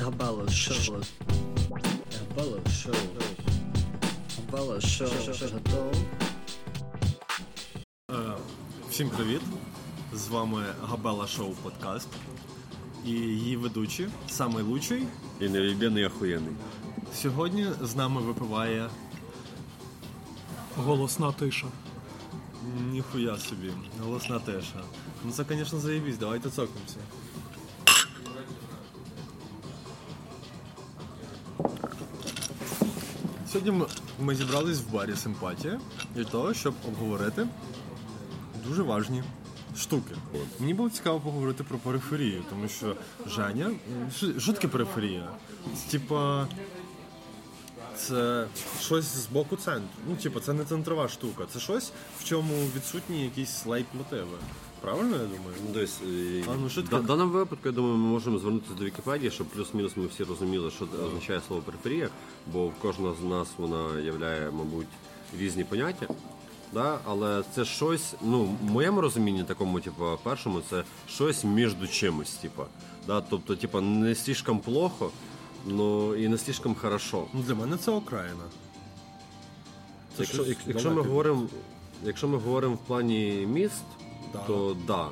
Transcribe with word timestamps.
Габало 0.00 0.48
шоу. 0.48 1.02
Габало 1.70 2.60
шоу. 2.70 2.94
Габало 4.36 4.80
шоу. 4.80 5.08
Готов? 5.52 5.94
Всім 8.90 9.10
привіт! 9.10 9.40
З 10.12 10.28
вами 10.28 10.64
Габела 10.82 11.26
Шоу 11.26 11.50
Подкаст. 11.62 12.08
І 13.06 13.10
її 13.10 13.56
ведучі, 13.56 14.08
самий 14.28 14.64
лучший. 14.64 15.06
І 15.40 15.48
невідбєний 15.48 16.06
охуєнний. 16.06 16.54
Сьогодні 17.14 17.66
з 17.82 17.96
нами 17.96 18.20
випиває 18.20 18.90
Голосна 20.76 21.32
тиша. 21.32 21.66
ніхуя 22.92 23.38
собі, 23.38 23.72
голосна 24.04 24.38
теша. 24.38 24.80
Ну 25.24 25.32
це, 25.32 25.44
звісно, 25.48 25.78
заєбісь, 25.80 26.18
давайте 26.18 26.50
цокнемося. 26.50 26.96
Сьогодні 33.52 33.72
ми, 33.72 33.86
ми 34.20 34.34
зібрались 34.34 34.78
в 34.78 34.92
барі 34.92 35.16
Симпатія 35.16 35.80
для 36.14 36.24
того, 36.24 36.54
щоб 36.54 36.74
обговорити 36.88 37.46
дуже 38.66 38.82
важні 38.82 39.22
штуки. 39.76 40.14
Мені 40.58 40.74
було 40.74 40.90
цікаво 40.90 41.20
поговорити 41.20 41.64
про 41.64 41.78
периферію, 41.78 42.42
тому 42.50 42.68
що 42.68 42.96
Женя. 43.26 43.70
Таке 44.46 44.68
периферія? 44.68 45.28
Типа. 45.90 46.46
Це 47.96 48.46
щось 48.80 49.04
з 49.04 49.26
боку 49.26 49.56
центру. 49.56 49.88
Ну, 50.08 50.16
типу, 50.16 50.40
це 50.40 50.52
не 50.52 50.64
центрова 50.64 51.08
штука. 51.08 51.44
Це 51.52 51.60
щось, 51.60 51.92
в 52.20 52.24
чому 52.24 52.54
відсутні 52.76 53.24
якісь 53.24 53.66
лейт-мотиви. 53.66 54.38
Правильно 54.80 55.16
я 55.16 55.22
думаю? 55.22 55.54
Ну, 55.66 55.74
десь, 55.74 55.98
е, 56.02 56.44
А, 56.48 56.54
ну, 56.62 56.68
що 56.68 56.80
в 56.82 56.88
таке? 56.88 57.02
даному 57.02 57.32
випадку, 57.32 57.68
я 57.68 57.72
думаю, 57.72 57.94
ми 57.96 58.08
можемо 58.08 58.38
звернутися 58.38 58.74
до 58.74 58.84
Вікіпедії, 58.84 59.30
щоб 59.30 59.46
плюс-мінус 59.46 59.96
ми 59.96 60.06
всі 60.06 60.24
розуміли, 60.24 60.70
що 60.70 60.86
означає 61.06 61.40
слово 61.48 61.62
периферія, 61.62 62.08
бо 62.52 62.66
в 62.66 62.74
кожного 62.74 63.16
з 63.20 63.24
нас 63.24 63.48
вона 63.58 64.00
являє, 64.00 64.50
мабуть, 64.50 64.86
різні 65.38 65.64
поняття. 65.64 66.06
Да? 66.72 66.98
Але 67.04 67.42
це 67.54 67.64
щось, 67.64 68.14
ну, 68.22 68.56
в 68.62 68.70
моєму 68.70 69.00
розумінні, 69.00 69.44
такому, 69.44 69.80
типу, 69.80 70.04
першому, 70.22 70.60
це 70.70 70.84
щось 71.08 71.44
між 71.44 71.74
чимось, 71.90 72.34
типу. 72.34 72.62
Да? 73.06 73.20
Тобто, 73.20 73.56
типу, 73.56 73.80
не 73.80 74.14
слишком 74.14 74.58
плохо, 74.60 75.10
ну 75.66 76.14
і 76.16 76.28
не 76.28 76.38
слишком 76.38 76.74
хорошо. 76.74 77.24
Ну, 77.34 77.42
для 77.42 77.54
мене 77.54 77.76
це 77.76 77.90
окраїна. 77.90 78.44
Це 80.16 80.22
Якщо, 80.22 80.44
щось 80.44 80.56
якщо 80.66 80.88
ми 80.88 80.94
далеке. 80.94 81.08
говоримо, 81.08 81.46
якщо 82.04 82.28
ми 82.28 82.38
говоримо 82.38 82.74
в 82.74 82.78
плані 82.78 83.46
міст, 83.52 83.82
Да. 84.32 84.38
то 84.38 84.76
да. 84.86 85.08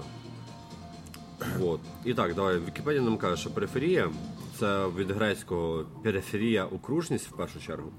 От. 1.60 1.80
І 2.04 2.14
так, 2.14 2.34
давай. 2.34 2.58
Вікіпедія 2.58 3.02
нам 3.02 3.18
каже, 3.18 3.36
що 3.36 3.50
периферія 3.50 4.10
це 4.58 4.86
від 4.86 5.10
грецького 5.10 5.84
периферія 6.02 6.64
окружність 6.64 7.28
в 7.28 7.36
першу 7.36 7.60
чергу. 7.60 7.90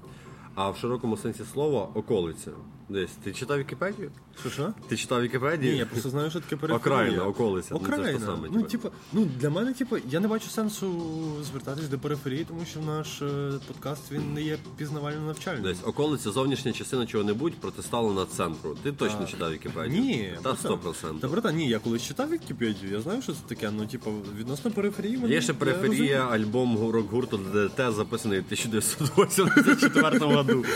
А 0.54 0.70
в 0.70 0.76
широкому 0.76 1.16
сенсі 1.16 1.44
слова 1.44 1.88
околиця. 1.94 2.50
Десь. 2.90 3.10
Ти 3.24 3.32
читав 3.32 3.58
Вікіпедію? 3.58 4.10
Що 4.40 4.50
що? 4.50 4.72
Ти 4.88 4.96
читав 4.96 5.22
Вікіпедію? 5.22 5.72
Ні, 5.72 5.78
я 5.78 5.86
просто 5.86 6.10
знаю, 6.10 6.30
що 6.30 6.40
таке 6.40 6.56
периферія. 6.56 6.76
Окраїна, 6.96 7.24
околиця. 7.26 7.68
Ну, 7.72 7.78
це 7.80 7.86
ж 7.86 7.92
Окраїна. 7.92 8.26
саме, 8.26 8.48
Ну, 8.52 8.62
типу. 8.62 8.68
типу, 8.68 8.90
ну, 9.12 9.24
для 9.40 9.50
мене, 9.50 9.72
типу, 9.72 9.96
я 10.10 10.20
не 10.20 10.28
бачу 10.28 10.48
сенсу 10.50 11.02
звертатись 11.50 11.88
до 11.88 11.98
периферії, 11.98 12.44
тому 12.44 12.60
що 12.70 12.80
наш 12.80 13.22
е, 13.22 13.52
подкаст 13.68 14.12
він 14.12 14.34
не 14.34 14.42
є 14.42 14.58
пізнавально 14.76 15.26
навчальним. 15.26 15.62
Десь 15.62 15.78
околиця, 15.84 16.30
зовнішня 16.30 16.72
частина 16.72 17.06
чого-небудь 17.06 17.54
протиставлена 17.54 18.26
центру. 18.26 18.76
Ти 18.82 18.92
точно 18.92 19.26
читав 19.26 19.52
Вікіпедію? 19.52 20.02
Ні, 20.02 20.32
Та 20.42 20.52
братан. 20.52 20.72
100%. 20.72 21.20
Та 21.20 21.28
братан, 21.28 21.56
ні, 21.56 21.68
я 21.68 21.78
колись 21.78 22.02
читав 22.02 22.30
Вікіпедію, 22.30 22.92
я 22.92 23.00
знаю, 23.00 23.22
що 23.22 23.32
це 23.32 23.38
таке, 23.46 23.70
ну, 23.70 23.86
типу, 23.86 24.10
відносно 24.38 24.70
периферії. 24.70 25.16
мене- 25.18 25.34
Є 25.34 25.40
ще 25.40 25.52
периферія, 25.54 26.26
альбом 26.26 26.90
рок-гурту 26.90 27.36
ДДТ, 27.38 27.92
записаний 27.92 28.40
в 28.40 28.44
1984 28.44 30.18
году. 30.18 30.64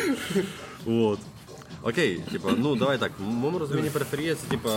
Вот. 0.84 1.18
Окей, 1.86 2.20
типа, 2.32 2.48
ну 2.56 2.76
давай 2.76 2.98
так. 2.98 3.12
В 3.18 3.22
моєму 3.22 3.58
розумінні 3.58 3.90
периферія 3.90 4.34
це 4.34 4.46
типа, 4.48 4.70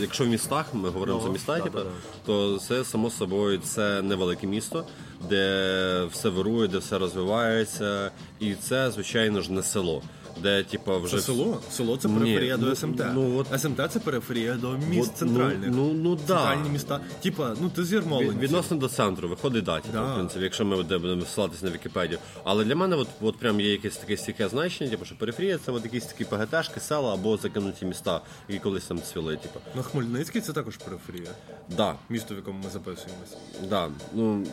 якщо 0.00 0.24
в 0.24 0.26
містах, 0.26 0.74
ми 0.74 0.88
говоримо 0.88 1.20
за 1.20 1.28
міста, 1.28 1.60
типа, 1.60 1.82
то 2.26 2.58
це 2.58 2.84
само 2.84 3.10
собою 3.10 3.58
це 3.58 4.02
невелике 4.02 4.46
місто, 4.46 4.86
де 5.28 6.08
все 6.12 6.28
вирує, 6.28 6.68
де 6.68 6.78
все 6.78 6.98
розвивається, 6.98 8.10
і 8.40 8.54
це, 8.54 8.90
звичайно 8.90 9.40
ж, 9.40 9.52
не 9.52 9.62
село. 9.62 10.02
Де, 10.44 10.62
типа, 10.62 10.98
вже 10.98 11.16
Це 11.16 11.22
село. 11.22 11.60
Село 11.70 11.96
це 11.96 12.08
периферія 12.08 12.56
ну, 12.56 12.66
до 12.66 12.76
СМТ. 12.76 13.02
ну, 13.14 13.36
от- 13.38 13.60
СМТ 13.60 13.80
це 13.92 13.98
периферія 14.00 14.54
до 14.54 14.70
міст 14.90 15.10
От, 15.12 15.18
центральних. 15.18 15.70
Ну, 15.70 15.76
ну, 15.86 15.94
ну 15.94 16.18
да. 16.26 16.36
Центральні 16.36 16.68
міста. 16.68 17.00
Типа, 17.22 17.54
ну 17.60 17.68
ти 17.68 17.84
з 17.84 17.92
Від- 17.92 18.38
Відносно 18.38 18.76
до 18.76 18.88
центру, 18.88 19.28
виходить 19.28 19.64
да, 19.64 19.80
типу, 19.80 19.92
Да. 19.92 20.12
в 20.12 20.14
принципі, 20.14 20.44
якщо 20.44 20.64
ми 20.64 20.76
будемо 20.82 21.24
ссилатися 21.24 21.66
на 21.66 21.70
Вікіпедію. 21.72 22.18
Але 22.44 22.64
для 22.64 22.76
мене 22.76 22.96
от, 22.96 23.08
от 23.20 23.36
прям 23.36 23.60
є 23.60 23.70
якесь 23.72 23.96
таке 23.96 24.16
стійке 24.16 24.48
значення, 24.48 24.90
типу, 24.90 25.04
що 25.04 25.18
периферія 25.18 25.58
це 25.58 25.72
от 25.72 25.84
якісь 25.84 26.04
такі 26.06 26.24
ПГТшки, 26.24 26.80
села 26.80 27.14
або 27.14 27.36
закинуті 27.36 27.86
міста, 27.86 28.20
які 28.48 28.60
колись 28.62 28.84
там 28.84 29.02
цвіли. 29.02 29.36
Типу. 29.36 29.60
Ну, 29.76 29.82
Хмельницький 29.82 30.40
це 30.40 30.52
також 30.52 30.76
периферія. 30.76 31.30
Да, 31.76 31.94
Місто, 32.08 32.34
в 32.34 32.36
якому 32.36 32.58
ми 32.64 32.70
записуємося. 32.70 33.36
да. 33.70 33.88
Ну, 34.14 34.44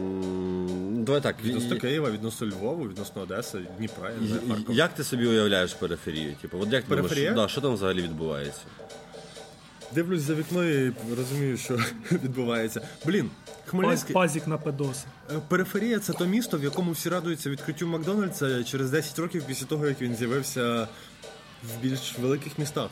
м, 0.00 1.04
давай 1.04 1.20
так. 1.20 1.36
Відносно 1.44 1.76
Києва, 1.76 2.10
відносно 2.10 2.46
Львова, 2.46 2.88
відносно 2.88 3.22
Одеси, 3.22 3.58
Дніпра, 3.78 4.10
я 4.10 4.16
не 4.20 4.26
знаю, 4.26 4.42
Харкова. 4.48 4.78
Як 4.78 4.94
ти 4.94 5.04
собі 5.04 5.19
уявляєш 5.26 5.74
периферію? 5.74 6.34
Типу, 6.42 6.58
от 6.60 6.72
як 6.72 6.82
ти 6.84 6.88
Периферія? 6.88 7.30
думаєш, 7.30 7.48
да, 7.48 7.52
що 7.52 7.60
там 7.60 7.74
взагалі 7.74 8.02
відбувається? 8.02 8.60
Дивлюсь 9.94 10.22
за 10.22 10.34
вікно 10.34 10.64
і 10.64 10.92
розумію, 11.16 11.56
що 11.56 11.76
відбувається. 12.12 12.80
Блін, 13.06 13.30
Хмельницький. 13.66 14.14
пазік 14.14 14.46
на 14.46 14.58
педоси. 14.58 15.06
Е, 15.30 15.34
Периферія 15.48 15.98
це 15.98 16.12
то 16.12 16.26
місто, 16.26 16.58
в 16.58 16.64
якому 16.64 16.92
всі 16.92 17.08
радуються 17.08 17.50
відкриттю 17.50 17.86
Макдональдса 17.86 18.64
через 18.64 18.90
10 18.90 19.18
років 19.18 19.44
після 19.46 19.66
того, 19.66 19.86
як 19.88 20.00
він 20.02 20.14
з'явився 20.16 20.88
в 21.62 21.82
більш 21.82 22.18
великих 22.18 22.58
містах. 22.58 22.90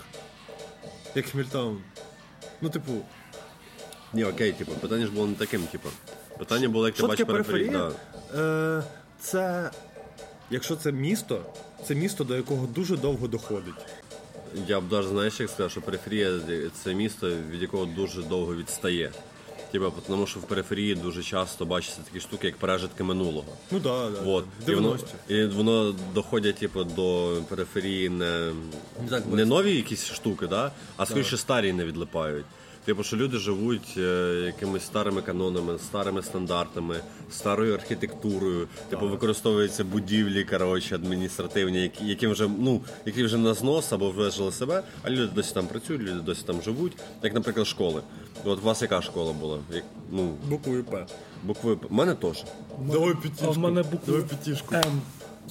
Як 1.14 1.26
Хмільтаун. 1.26 1.78
Ну, 2.60 2.70
типу, 2.70 2.92
Ні, 4.12 4.24
окей, 4.24 4.52
типу, 4.52 4.72
питання 4.72 5.06
ж 5.06 5.12
було 5.12 5.26
не 5.26 5.34
таким, 5.34 5.62
типу. 5.62 5.88
Питання 6.38 6.68
було, 6.68 6.86
як 6.86 6.96
ти 6.96 7.02
бачиш 7.02 7.18
таке 7.18 7.32
периферію. 7.32 7.70
периферія? 7.72 7.92
Да. 8.34 8.78
Е, 8.78 8.82
це. 9.20 9.70
Якщо 10.50 10.76
це 10.76 10.92
місто, 10.92 11.40
це 11.84 11.94
місто, 11.94 12.24
до 12.24 12.36
якого 12.36 12.66
дуже 12.66 12.96
довго 12.96 13.28
доходить. 13.28 13.74
Я 14.66 14.80
б 14.80 14.92
навіть 14.92 15.08
знаєш, 15.08 15.40
як 15.40 15.50
сказав, 15.50 15.70
що 15.70 15.80
периферія 15.80 16.40
це 16.84 16.94
місто, 16.94 17.30
від 17.50 17.62
якого 17.62 17.84
дуже 17.84 18.22
довго 18.22 18.56
відстає. 18.56 19.12
Типа, 19.72 19.90
тому 20.06 20.26
що 20.26 20.40
в 20.40 20.42
периферії 20.42 20.94
дуже 20.94 21.22
часто 21.22 21.66
бачаться 21.66 22.00
такі 22.04 22.20
штуки, 22.20 22.46
як 22.46 22.56
пережитки 22.56 23.04
минулого. 23.04 23.52
Ну 23.70 23.78
да, 23.78 24.10
да. 24.10 24.42
І, 24.72 24.74
воно, 24.74 24.98
і 25.28 25.44
воно 25.44 25.94
доходять 26.14 26.56
типу, 26.56 26.84
до 26.84 27.36
периферії 27.48 28.08
не, 28.08 28.52
так 29.10 29.26
не 29.26 29.44
нові 29.44 29.76
якісь 29.76 30.04
штуки, 30.04 30.46
да? 30.46 30.72
а 30.96 31.06
скоріше 31.06 31.36
старі 31.36 31.72
не 31.72 31.84
відлипають. 31.84 32.46
Типу, 32.88 33.02
що 33.02 33.16
люди 33.16 33.38
живуть 33.38 33.94
е, 33.96 34.42
якимись 34.46 34.84
старими 34.84 35.22
канонами, 35.22 35.78
старими 35.78 36.22
стандартами, 36.22 37.00
старою 37.30 37.74
архітектурою. 37.74 38.68
Типу, 38.90 39.08
використовуються 39.08 39.84
будівлі, 39.84 40.44
коротше, 40.44 40.94
адміністративні, 40.94 41.82
які, 41.82 42.06
які 42.06 42.26
вже 42.26 42.48
ну, 42.58 42.80
які 43.06 43.24
вже 43.24 43.38
на 43.38 43.54
знос 43.54 43.92
або 43.92 44.10
вижили 44.10 44.52
себе, 44.52 44.82
а 45.02 45.10
люди 45.10 45.32
досі 45.34 45.54
там 45.54 45.66
працюють, 45.66 46.02
люди 46.02 46.20
досі 46.20 46.42
там 46.46 46.62
живуть. 46.62 46.92
Як, 47.22 47.34
наприклад, 47.34 47.66
школи. 47.66 48.02
От 48.44 48.58
у 48.58 48.62
вас 48.62 48.82
яка 48.82 49.02
школа 49.02 49.32
була? 49.32 49.58
Як, 49.72 49.84
ну, 50.10 50.34
Буквою 50.48 50.84
П. 50.84 51.06
букви 51.44 51.76
П. 51.76 51.86
У 51.90 51.94
мене 51.94 52.14
теж. 52.14 52.44
Давай 52.78 53.14
А 53.42 53.48
в 53.48 53.58
мене 53.58 53.82
буква 53.82 54.00
Давай 54.06 54.22
п'ятішку. 54.22 54.74
М. 54.74 55.00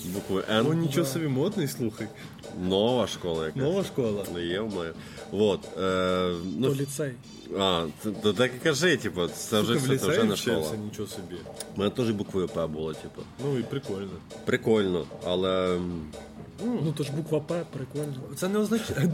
Букви 0.05 0.43
О, 0.69 0.73
нічого 0.73 1.05
собі 1.05 1.27
модний, 1.27 1.67
слухай. 1.67 2.07
Нова 2.61 3.07
школа 3.07 3.45
якась. 3.45 3.61
Нова 3.61 3.83
школа. 3.83 4.23
Не 4.33 4.41
є 4.45 4.59
в 4.59 4.75
мене. 4.75 4.91
Вот. 5.31 5.59
Е, 5.81 6.31
ну, 6.57 6.67
То 6.69 6.75
ліцей. 6.75 7.11
а, 7.59 7.85
то 8.23 8.33
так 8.33 8.51
і 8.55 8.63
кажи, 8.63 8.97
типу, 8.97 9.27
це 9.27 9.61
вже 9.61 9.73
Сука, 9.79 9.93
в 9.93 9.95
все, 9.95 10.05
це 10.05 10.11
вже 10.11 10.23
не 10.23 10.35
школа. 10.35 10.57
вчився, 10.57 10.77
нічого 10.77 11.07
собі. 11.07 11.35
У 11.75 11.79
мене 11.79 11.91
теж 11.91 12.09
буквою 12.11 12.47
П 12.47 12.67
було, 12.67 12.94
типу. 12.94 13.21
Ну 13.45 13.59
і 13.59 13.63
прикольно. 13.63 14.09
Прикольно, 14.45 15.05
але 15.25 15.75
м, 15.75 16.01
Ну 16.65 16.94
то 16.98 17.04
ж 17.04 17.12
буква 17.12 17.39
П, 17.39 17.63
прикольно. 17.74 18.13
Це 18.36 18.48
не 18.48 18.59
означає. 18.59 19.09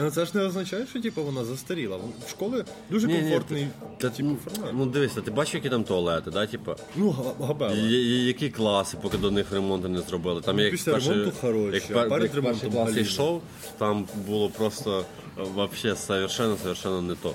Це 0.12 0.24
ж 0.24 0.30
не 0.34 0.42
означає, 0.42 0.86
що 0.86 1.00
типу, 1.02 1.22
вона 1.24 1.44
застаріла. 1.44 1.96
В 2.26 2.30
школи 2.30 2.64
дуже 2.90 3.08
комфортний 3.08 3.68
типу, 3.98 4.14
ну, 4.18 4.36
формат. 4.44 4.74
ну 4.74 4.86
дивися, 4.86 5.20
ти 5.20 5.30
бачиш, 5.30 5.54
які 5.54 5.68
там 5.68 5.84
туалети, 5.84 6.30
да, 6.30 6.46
типу? 6.46 6.72
Ну, 6.96 7.34
габела. 7.40 7.74
Які 7.74 8.50
класи, 8.50 8.96
поки 9.02 9.18
до 9.18 9.30
них 9.30 9.52
ремонту 9.52 9.88
не 9.88 10.00
зробили. 10.00 10.40
Там 10.40 10.58
як 10.58 10.66
Ну, 10.66 10.70
після 10.70 10.98
ремонту 10.98 11.32
хороші, 11.40 11.82
як, 11.88 11.96
а 11.96 12.08
перед 12.08 12.34
ремонтом 12.34 12.70
клас 12.70 12.96
йшов, 12.96 13.42
там 13.78 14.08
було 14.26 14.48
просто 14.48 15.04
е, 15.38 15.42
вообще 15.54 15.96
совершенно, 15.96 16.56
совершенно 16.56 17.02
не 17.02 17.14
то. 17.14 17.34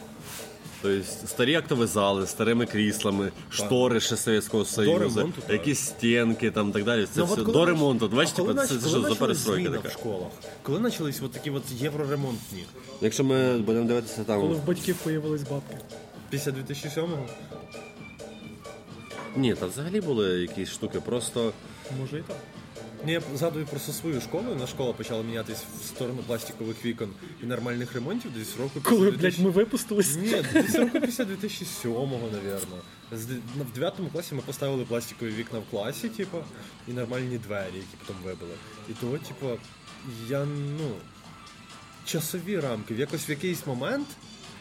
Тобто 0.86 1.28
старі 1.28 1.56
актові 1.56 1.86
зали, 1.86 2.28
старими 2.28 2.66
кріслами, 2.66 3.32
штори 3.50 4.00
ще 4.00 4.18
Совєтського 4.18 4.66
Союзу, 4.66 5.34
якісь 5.50 5.80
стінки 5.80 6.52
там 6.52 6.72
так 6.72 6.84
далі. 6.84 7.06
Це 7.06 7.20
Ну, 7.20 7.26
все 7.26 7.36
коли 7.36 7.54
до 7.54 7.66
ремонту. 7.66 8.10
Коли 8.10 8.24
нач- 8.24 8.68
це, 8.68 8.68
це 8.68 8.80
що 8.80 8.90
за 8.90 8.96
почалась 8.96 9.18
перестройка 9.18 9.70
така. 9.70 9.88
в 9.88 9.92
школах? 9.92 10.28
Коли 10.64 10.80
почались 10.80 11.22
от 11.22 11.32
такі 11.32 11.50
от 11.50 11.64
євроремонтні? 11.72 12.66
Якщо 13.02 13.24
ми 13.24 13.58
будемо 13.58 13.88
дивитися 13.88 14.24
Коли 14.28 14.40
там. 14.42 14.48
в 14.54 14.68
батьків 14.68 14.96
появились 15.04 15.44
бабки. 15.44 15.78
Після 16.30 16.52
2007-го? 16.52 17.26
Ні, 19.36 19.56
та 19.56 19.66
взагалі 19.66 20.02
були 20.02 20.30
якісь 20.42 20.70
штуки, 20.70 21.00
просто. 21.00 21.54
Може 22.00 22.18
і 22.20 22.22
так. 22.22 22.38
Ні, 23.06 23.12
я 23.12 23.22
згадую 23.36 23.66
просто 23.66 23.92
свою 23.94 24.22
школу. 24.22 24.56
На 24.60 24.68
школа 24.68 24.94
почала 24.94 25.24
мінятись 25.24 25.64
в 25.82 25.86
сторону 25.86 26.24
пластикових 26.28 26.86
вікон 26.86 27.10
і 27.44 27.46
нормальних 27.46 27.94
ремонтів 27.94 28.32
десь 28.38 28.58
року 28.58 28.72
після 28.74 28.90
Коли, 28.90 29.12
2000 29.12 29.38
блядь, 29.38 29.46
ми 29.46 29.52
випустились. 29.52 30.16
Ні, 30.16 30.44
десь 30.54 30.76
року 30.76 31.00
після 31.02 31.24
2007-го, 31.24 32.30
навірно. 32.34 32.78
На- 33.12 33.64
В 33.64 33.74
9 33.74 33.94
класі 34.14 34.36
ми 34.36 34.42
поставили 34.42 34.86
пластикові 34.86 35.30
вікна 35.32 35.60
в 35.60 35.64
класі, 35.72 36.10
типу, 36.10 36.38
і 36.88 36.92
нормальні 36.94 37.38
двері, 37.38 37.74
які 37.76 37.98
потім 38.00 38.16
вибили. 38.24 38.54
І 38.90 38.94
того, 38.94 39.18
типу, 39.18 39.50
я 40.30 40.46
ну. 40.80 40.92
Часові 42.06 42.60
рамки. 42.60 42.94
В 42.94 43.00
якось 43.00 43.30
в 43.30 43.30
якийсь 43.30 43.66
момент 43.68 44.08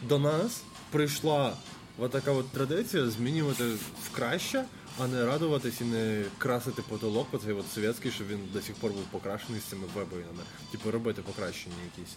до 0.07 0.19
нас 0.19 0.61
прийшла 0.91 1.53
от 1.97 2.11
така 2.11 2.31
от 2.31 2.49
традиція 2.51 3.09
змінювати 3.09 3.63
в 4.03 4.09
краще, 4.15 4.63
а 4.99 5.07
не 5.07 5.25
радуватись 5.25 5.81
і 5.81 5.83
не 5.83 6.25
красити 6.37 6.81
потолок, 6.81 7.27
оцей 7.31 7.53
от 7.53 7.65
совєтський, 7.71 8.11
щоб 8.11 8.27
він 8.27 8.39
до 8.53 8.61
сих 8.61 8.75
пор 8.75 8.91
був 8.91 9.03
покрашений 9.03 9.61
з 9.61 9.63
цими 9.63 9.83
вибоїнами. 9.95 10.43
Типу 10.71 10.91
робити 10.91 11.21
покращення 11.21 11.75
якісь. 11.95 12.15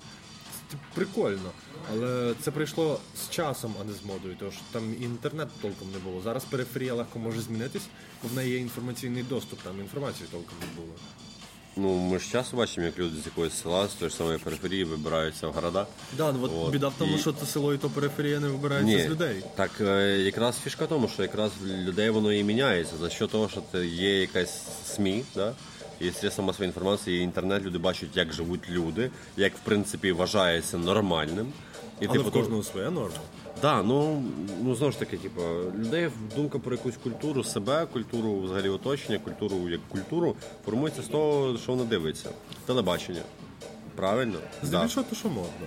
Типу, 0.70 0.82
прикольно. 0.94 1.50
Але 1.90 2.34
це 2.40 2.50
прийшло 2.50 3.00
з 3.16 3.30
часом, 3.30 3.74
а 3.80 3.84
не 3.84 3.92
з 3.92 4.04
модою, 4.04 4.36
що 4.36 4.62
там 4.72 4.94
і 5.00 5.04
інтернету 5.04 5.50
толком 5.62 5.92
не 5.92 5.98
було. 5.98 6.20
Зараз 6.20 6.44
периферія 6.44 6.94
легко 6.94 7.18
може 7.18 7.40
змінитись, 7.40 7.86
бо 8.22 8.28
в 8.28 8.34
неї 8.34 8.52
є 8.52 8.58
інформаційний 8.58 9.22
доступ, 9.22 9.62
там 9.62 9.80
інформації 9.80 10.28
толком 10.32 10.54
не 10.60 10.82
було. 10.82 10.94
Ну, 11.80 11.94
ми 11.96 12.18
ж 12.18 12.30
часто 12.32 12.56
бачимо, 12.56 12.86
як 12.86 12.98
люди 12.98 13.16
з 13.22 13.26
якогось 13.26 13.62
села, 13.62 13.88
з 13.88 13.94
тої 13.94 14.10
ж 14.10 14.16
самої 14.16 14.38
периферії 14.38 14.84
вибираються 14.84 15.48
в 15.48 15.52
города. 15.52 15.86
Да, 16.16 16.32
ну 16.32 16.38
от, 16.42 16.50
От, 16.54 16.72
біда 16.72 16.88
в 16.88 16.94
тому, 16.98 17.16
і- 17.16 17.18
що 17.18 17.32
то 17.32 17.46
село 17.46 17.74
і 17.74 17.78
то 17.78 17.88
периферія 17.90 18.40
не 18.40 18.48
вибирається 18.48 19.08
з 19.08 19.10
людей. 19.10 19.42
Так 19.56 19.70
е, 19.80 20.18
якраз 20.18 20.58
фішка 20.64 20.84
в 20.84 20.88
тому, 20.88 21.08
що 21.08 21.22
якраз 21.22 21.50
людей 21.64 22.10
воно 22.10 22.32
і 22.32 22.44
міняється. 22.44 22.96
За 23.00 23.10
що 23.10 23.26
того, 23.26 23.48
що 23.48 23.62
це 23.72 23.86
є 23.86 24.20
якась 24.20 24.62
СМІ, 24.86 25.24
да? 25.34 25.52
і 26.00 26.10
средства 26.10 26.44
масової 26.44 26.68
інформації, 26.68 27.20
і 27.20 27.22
інтернет, 27.22 27.62
люди 27.62 27.78
бачать, 27.78 28.16
як 28.16 28.32
живуть 28.32 28.70
люди, 28.70 29.10
як 29.36 29.56
в 29.56 29.60
принципі 29.60 30.12
вважається 30.12 30.78
нормальним. 30.78 31.52
І 32.00 32.06
Але 32.08 32.18
в 32.18 32.24
то- 32.24 32.30
кожного 32.30 32.62
своя 32.62 32.90
норма. 32.90 33.16
Да, 33.62 33.82
ну, 33.82 34.22
ну 34.62 34.74
знову 34.74 34.92
ж 34.92 34.98
таки, 34.98 35.16
типу, 35.16 35.42
людей 35.78 36.08
думка 36.36 36.58
про 36.58 36.72
якусь 36.72 36.96
культуру 36.96 37.44
себе, 37.44 37.86
культуру 37.92 38.40
взагалі 38.40 38.68
оточення, 38.68 39.18
культуру 39.18 39.68
як 39.68 39.80
культуру 39.88 40.36
формується 40.64 41.02
з 41.02 41.06
того, 41.06 41.58
що 41.58 41.72
вона 41.72 41.84
дивиться. 41.84 42.30
Телебачення. 42.66 43.20
Правильно? 43.96 44.38
Да. 44.62 44.66
Здебільшого 44.66 45.06
то, 45.10 45.16
що 45.16 45.28
модно. 45.28 45.66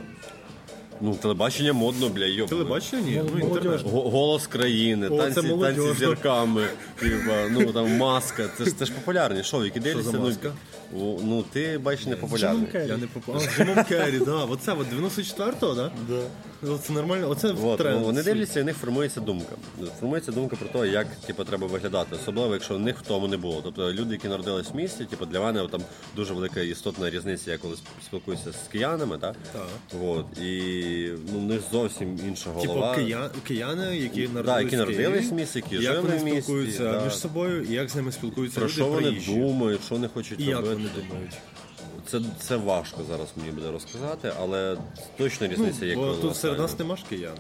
Ну, 1.02 1.16
телебачення 1.16 1.74
модно, 1.74 2.10
бля, 2.10 2.26
йоб. 2.26 2.50
Телебачення 2.50 3.02
ні, 3.02 3.22
ну 3.34 3.40
інтернет. 3.40 3.82
Голос 3.86 4.48
країни, 4.48 5.08
О, 5.08 5.18
танці, 5.18 5.42
танці 5.42 5.94
з 5.94 5.98
зірками, 5.98 6.68
типа, 7.00 7.48
ну 7.52 7.66
там 7.66 7.98
маска. 7.98 8.50
Це 8.58 8.66
ж 8.66 8.78
це 8.78 8.86
ж 8.86 8.92
популярні. 8.94 9.44
Що, 9.44 9.66
які 9.66 9.80
дивляться? 9.80 10.12
за 10.12 10.18
Ну, 10.18 10.34
ну 10.94 11.46
ти 11.54 11.78
бачиш 11.78 12.06
не 12.06 12.16
популярний. 12.16 12.60
Джимом 12.60 12.72
Керрі. 12.72 12.90
Я 12.90 12.98
не 12.98 13.08
популярний. 13.08 13.50
Джимом 13.58 13.84
Керрі, 13.84 14.20
да. 14.20 14.36
Оце 14.36 14.74
от 14.74 14.88
94-го, 14.94 15.74
да? 15.74 15.92
Да. 16.10 16.22
Оце 16.70 16.94
нормально, 16.94 17.30
оце 17.30 17.54
От, 17.64 17.78
тренд. 17.78 18.00
ну, 18.00 18.06
вони 18.06 18.24
дивляться, 18.24 18.60
і 18.60 18.64
в 18.64 18.66
них 18.66 18.78
формується 18.78 19.22
думка. 19.22 19.56
Формується 20.00 20.32
думка 20.32 20.56
про 20.56 20.82
те, 20.82 20.88
як 20.88 21.08
типу, 21.16 21.44
треба 21.44 21.68
виглядати, 21.68 22.16
особливо 22.16 22.54
якщо 22.54 22.76
в 22.76 22.80
них 22.80 22.98
в 23.00 23.02
тому 23.08 23.28
не 23.28 23.38
було. 23.38 23.62
Тобто 23.64 23.94
люди, 23.94 24.14
які 24.14 24.28
народились 24.28 24.68
в 24.72 24.76
місті, 24.76 25.06
типу, 25.06 25.26
для 25.26 25.40
мене 25.40 25.68
там 25.72 25.82
дуже 26.16 26.34
велика 26.34 26.62
істотна 26.62 27.10
різниця, 27.10 27.52
я 27.52 27.58
коли 27.58 27.76
спілкуюся 28.06 28.52
з 28.52 28.72
киянами, 28.72 29.18
так? 29.18 29.36
Так. 29.54 30.02
От, 30.04 30.38
і 30.38 31.10
ну, 31.34 31.40
в 31.40 31.44
них 31.44 31.62
зовсім 31.72 32.20
інша 32.28 32.50
Типу 32.50 32.74
голова. 32.74 32.96
киян, 32.96 33.30
кияни, 33.48 33.98
які 33.98 34.20
народились, 34.28 34.46
Да, 34.46 34.62
які 34.62 34.76
народились 34.76 35.30
в 35.30 35.34
місті, 35.34 35.60
які 35.60 35.76
як 35.76 35.84
жили 35.84 36.00
вони 36.00 36.18
в 36.18 36.24
місті, 36.24 36.42
спілкуються 36.42 37.02
між 37.06 37.16
собою, 37.16 37.64
і 37.64 37.74
як 37.74 37.90
з 37.90 37.96
ними 37.96 38.12
спілкуються 38.12 38.60
Про 38.60 38.68
люди 38.68 38.76
що 38.76 38.86
вони 38.86 39.02
приїжджі. 39.08 39.36
думають, 39.40 39.82
що 39.86 39.96
вони 39.96 40.08
хочуть 40.14 40.40
І 40.40 40.44
як 40.44 40.56
робити. 40.56 40.76
вони 40.76 40.90
думають. 41.10 41.34
Це, 42.08 42.22
це 42.40 42.56
важко 42.56 43.04
зараз 43.10 43.28
мені 43.36 43.52
буде 43.52 43.72
розказати, 43.72 44.34
але 44.40 44.78
точно 45.18 45.48
різниця 45.48 45.86
є. 45.86 45.96
Ну, 45.96 46.02
Бо 46.02 46.14
тут 46.14 46.36
серед 46.36 46.60
нас 46.60 46.80
нема 46.80 46.96
ж 46.96 47.04
киян. 47.10 47.38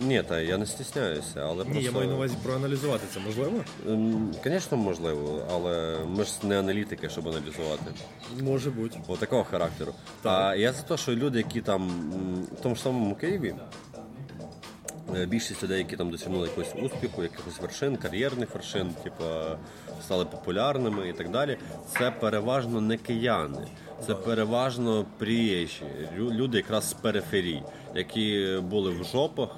Ні, 0.00 0.22
та 0.22 0.40
я 0.40 0.58
не 0.58 0.66
стісняюся, 0.66 1.40
але 1.40 1.64
Ні, 1.64 1.70
просто... 1.70 1.80
я 1.80 1.92
маю 1.92 2.08
на 2.08 2.14
увазі 2.14 2.36
проаналізувати 2.42 3.04
це, 3.14 3.20
можливо? 3.20 3.64
Звісно, 4.44 4.76
можливо, 4.76 5.42
але 5.52 5.98
ми 6.08 6.24
ж 6.24 6.32
не 6.42 6.58
аналітики, 6.58 7.08
щоб 7.08 7.28
аналізувати. 7.28 7.84
Може 8.40 8.70
бути. 8.70 8.98
От 9.06 9.18
такого 9.18 9.44
характеру. 9.44 9.92
А 10.24 10.54
я 10.54 10.72
за 10.72 10.82
те, 10.82 10.96
що 10.96 11.12
люди, 11.12 11.38
які 11.38 11.60
там 11.60 11.88
в 12.58 12.60
тому 12.62 12.74
ж 12.74 12.82
самому 12.82 13.14
Києві, 13.14 13.54
е, 15.16 15.26
більшість 15.26 15.62
людей, 15.62 15.78
які 15.78 15.96
там 15.96 16.10
досягнули 16.10 16.48
якогось 16.48 16.92
успіху, 16.92 17.22
якихось 17.22 17.60
вершин, 17.60 17.96
кар'єрних 17.96 18.54
вершин, 18.54 18.90
типу, 19.02 19.24
стали 20.04 20.24
популярними 20.24 21.08
і 21.08 21.12
так 21.12 21.30
далі, 21.30 21.58
це 21.98 22.10
переважно 22.10 22.80
не 22.80 22.96
кияни. 22.96 23.66
Це 24.06 24.14
переважно 24.14 25.06
приїжджі, 25.18 25.82
лю- 26.18 26.32
люди 26.34 26.56
якраз 26.56 26.90
з 26.90 26.92
периферій, 26.92 27.62
які 27.94 28.58
були 28.70 28.90
в 28.90 29.04
жопах, 29.04 29.48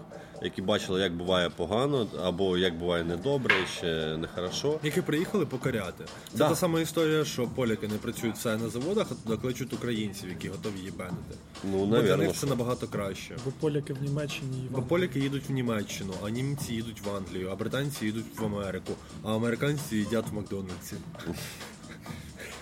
які 0.42 0.62
бачили, 0.62 1.00
як 1.00 1.16
буває 1.16 1.50
погано, 1.50 2.06
або 2.24 2.58
як 2.58 2.78
буває 2.78 3.04
недобре, 3.04 3.54
ще 3.76 4.16
нехорошо. 4.16 4.80
Які 4.82 5.02
приїхали 5.02 5.46
покоряти. 5.46 6.04
Це 6.32 6.38
Да. 6.38 6.48
та 6.48 6.56
сама 6.56 6.80
історія, 6.80 7.24
що 7.24 7.46
поляки 7.46 7.88
не 7.88 7.94
працюють 7.94 8.36
все 8.36 8.56
на 8.56 8.68
заводах, 8.68 9.06
а 9.10 9.14
туди 9.28 9.36
кличуть 9.42 9.72
українців, 9.72 10.28
які 10.28 10.48
готові 10.48 10.78
їбенити. 10.84 11.34
Ну, 11.64 11.86
Бо 11.86 11.98
для 12.02 12.16
них 12.16 12.32
це 12.36 12.46
набагато 12.46 12.86
краще. 12.86 13.36
Бо 13.44 13.50
поляки 13.60 13.92
в 13.92 14.02
Німеччині 14.02 14.58
і 14.66 14.74
Бо 14.74 14.82
поляки 14.82 15.20
їдуть 15.20 15.48
в 15.48 15.52
Німеччину, 15.52 16.12
а 16.24 16.30
німці 16.30 16.74
їдуть 16.74 17.00
в 17.06 17.16
Англію, 17.16 17.48
а 17.52 17.56
британці 17.56 18.04
їдуть 18.06 18.24
в 18.40 18.44
Америку, 18.44 18.92
а 19.24 19.34
американці 19.34 19.96
їдять 19.96 20.28
в 20.30 20.34
Макдональдсі. 20.34 20.94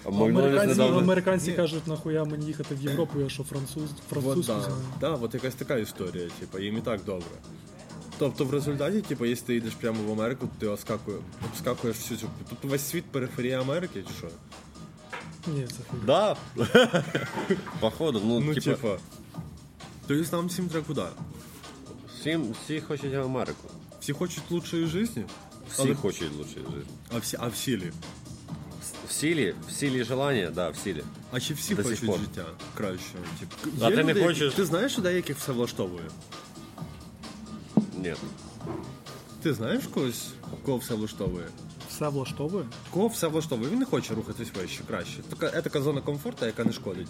Американці, 0.06 0.67
недавно- 0.67 0.99
американці 0.99 1.50
Ні. 1.50 1.56
кажуть, 1.56 1.87
нахуя 1.87 2.25
мені 2.25 2.47
їхати 2.47 2.75
в 2.75 2.81
Європу, 2.82 3.20
я 3.20 3.29
що 3.29 3.44
француз, 3.44 3.91
французьку 4.11 4.41
да. 4.53 4.61
знаю. 4.61 4.75
да, 5.00 5.11
от 5.11 5.35
якась 5.35 5.55
така 5.55 5.76
історія, 5.76 6.29
типу, 6.41 6.58
їм 6.58 6.79
і 6.79 6.81
так 6.81 7.05
добре. 7.05 7.26
Тобто 8.19 8.44
в 8.44 8.50
результаті, 8.50 9.00
типу, 9.00 9.25
якщо 9.26 9.47
ти 9.47 9.55
йдеш 9.56 9.73
прямо 9.75 10.03
в 10.03 10.12
Америку, 10.12 10.49
ти 10.58 10.67
обскакуєш, 10.67 11.20
обскакуєш 11.53 11.97
всю 11.97 12.19
цю. 12.20 12.26
Тобто 12.49 12.69
весь 12.69 12.82
світ 12.88 13.05
периферія 13.05 13.61
Америки, 13.61 14.05
чи 14.08 14.14
що? 14.19 14.26
Ні, 15.53 15.67
це 15.67 15.75
хуй. 15.91 16.00
Да. 16.06 16.37
Походу, 17.81 18.20
ну, 18.25 18.41
Ну, 18.41 18.55
типа, 18.55 18.70
типа. 18.70 18.97
Тобто 20.06 20.37
нам 20.37 20.47
всім 20.47 20.69
треба 20.69 20.87
куди? 20.87 21.03
всім, 22.20 22.55
всі 22.64 22.81
хочуть 22.81 23.14
в 23.14 23.20
Америку. 23.20 23.69
Всі 24.00 24.12
хочуть 24.12 24.43
лучшої 24.50 24.87
житті, 24.87 25.25
Всі 25.73 25.82
Але- 25.82 25.94
хочуть 25.94 26.32
лучше 26.38 26.55
жити. 26.55 26.87
а 27.14 27.19
всі, 27.19 27.37
а 27.41 27.47
в 27.49 27.56
сілі. 27.56 27.93
В 29.08 29.12
силі, 29.12 29.55
в 29.69 29.72
силі 29.72 30.05
желання, 30.05 30.50
да, 30.50 30.70
в 30.70 30.76
силі. 30.76 31.03
А 31.32 31.41
чи 31.41 31.55
всі 31.55 31.74
До 31.74 31.82
сих 31.82 31.93
хочуть 31.93 32.06
пор. 32.10 32.19
життя 32.20 32.44
кращого? 32.76 33.24
Типу, 33.41 33.70
А 33.84 33.91
ти 33.91 33.96
не 33.96 34.03
люди, 34.03 34.12
які- 34.20 34.22
хочеш? 34.29 34.55
Ти 34.55 34.65
знаєш, 34.65 34.93
що 34.93 35.03
деяких 35.03 35.38
все 35.38 35.53
влаштовує? 35.53 36.05
Ні. 38.03 38.15
Ти 39.43 39.55
знаєш 39.55 39.86
когось, 39.86 40.29
кого 40.65 40.79
все 40.79 40.94
влаштовує? 40.94 41.46
Все 41.91 42.08
влаштовує? 42.08 42.65
Кого 42.91 43.08
все 43.08 43.26
влаштовує? 43.26 43.70
Він 43.70 43.79
не 43.79 43.84
хоче 43.84 44.15
рухатись 44.15 44.48
вище, 44.55 44.81
краще. 44.88 45.19
Така, 45.29 45.58
е, 45.58 45.62
така 45.62 45.82
зона 45.82 46.00
комфорту, 46.00 46.46
яка 46.46 46.65
не 46.65 46.72
шкодить. 46.72 47.08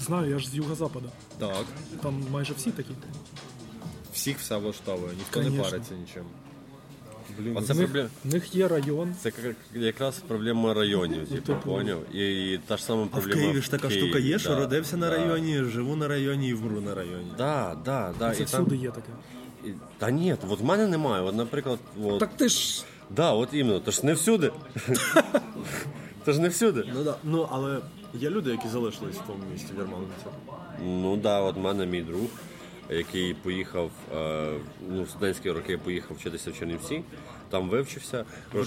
Знаю, 0.00 0.30
я 0.30 0.38
ж 0.38 0.48
з 0.48 0.54
юго-запада. 0.54 1.08
Так. 1.38 1.64
Там 2.02 2.24
майже 2.30 2.52
всі 2.54 2.70
такі. 2.70 2.90
Всіх 4.12 4.38
все 4.38 4.56
влаштовує, 4.56 5.12
ніхто 5.18 5.40
не 5.40 5.46
Конечно. 5.46 5.70
париться 5.70 5.94
нічим. 5.94 6.24
Блін, 7.38 7.56
Оце 7.56 7.72
В 7.72 7.76
них, 7.76 7.86
проблема. 7.86 8.08
в 8.24 8.32
них 8.34 8.54
є 8.54 8.68
район. 8.68 9.14
Це 9.22 9.32
як- 9.44 9.56
якраз 9.84 10.18
проблема 10.28 10.74
районів, 10.74 11.28
типу, 11.28 11.42
типу. 11.42 11.60
поняв? 11.60 12.14
І, 12.14 12.52
і 12.52 12.60
та 12.66 12.76
ж 12.76 12.84
сама 12.84 13.02
а 13.02 13.04
в 13.04 13.08
проблема. 13.10 13.40
Києві 13.42 13.62
ж 13.62 13.70
така 13.70 13.88
Києві, 13.88 14.04
штука 14.06 14.18
є, 14.18 14.38
що 14.38 14.48
да, 14.48 14.56
родився 14.56 14.96
на 14.96 15.10
да. 15.10 15.16
районі, 15.16 15.64
живу 15.64 15.96
на 15.96 16.08
районі 16.08 16.48
і 16.48 16.54
вмру 16.54 16.80
на 16.80 16.94
районі. 16.94 17.26
Да, 17.38 17.76
да, 17.84 18.14
да. 18.18 18.34
Це 18.34 18.42
і 18.42 18.46
там, 18.46 18.64
всюди 18.64 18.76
є 18.76 18.90
таке. 18.90 19.08
і- 19.64 19.68
Та 19.98 20.10
ні, 20.10 20.36
от 20.50 20.60
в 20.60 20.64
мене 20.64 20.86
немає. 20.86 21.22
От, 21.22 21.34
наприклад, 21.34 21.78
от, 22.04 22.20
Так 22.20 22.36
ти 22.36 22.48
ж. 22.48 22.84
да, 23.10 23.32
от 23.32 23.48
іменно, 23.52 23.80
то 23.80 23.90
ж 23.90 24.06
не 24.06 24.12
всюди. 24.12 24.52
То 26.24 26.32
ж 26.32 26.40
не 26.40 26.48
всюди. 26.48 26.84
Ну 26.94 27.04
да. 27.04 27.14
Ну 27.24 27.48
але 27.50 27.78
є 28.14 28.30
люди, 28.30 28.50
які 28.50 28.68
залишились 28.68 29.16
в 29.16 29.26
тому 29.26 29.38
місті 29.52 29.72
в 29.76 29.86
Ну 30.84 31.16
да, 31.16 31.40
от 31.40 31.56
в 31.56 31.58
мене 31.58 31.86
мій 31.86 32.02
друг, 32.02 32.20
який 32.90 33.34
поїхав, 33.34 33.90
е, 34.16 34.50
ну, 34.90 35.02
в 35.02 35.08
студентські 35.08 35.50
роки 35.50 35.78
поїхав 35.78 36.16
вчитися 36.16 36.50
в 36.50 36.58
Чернівці, 36.58 37.02
там 37.50 37.68
вивчився, 37.68 38.24
е, 38.54 38.58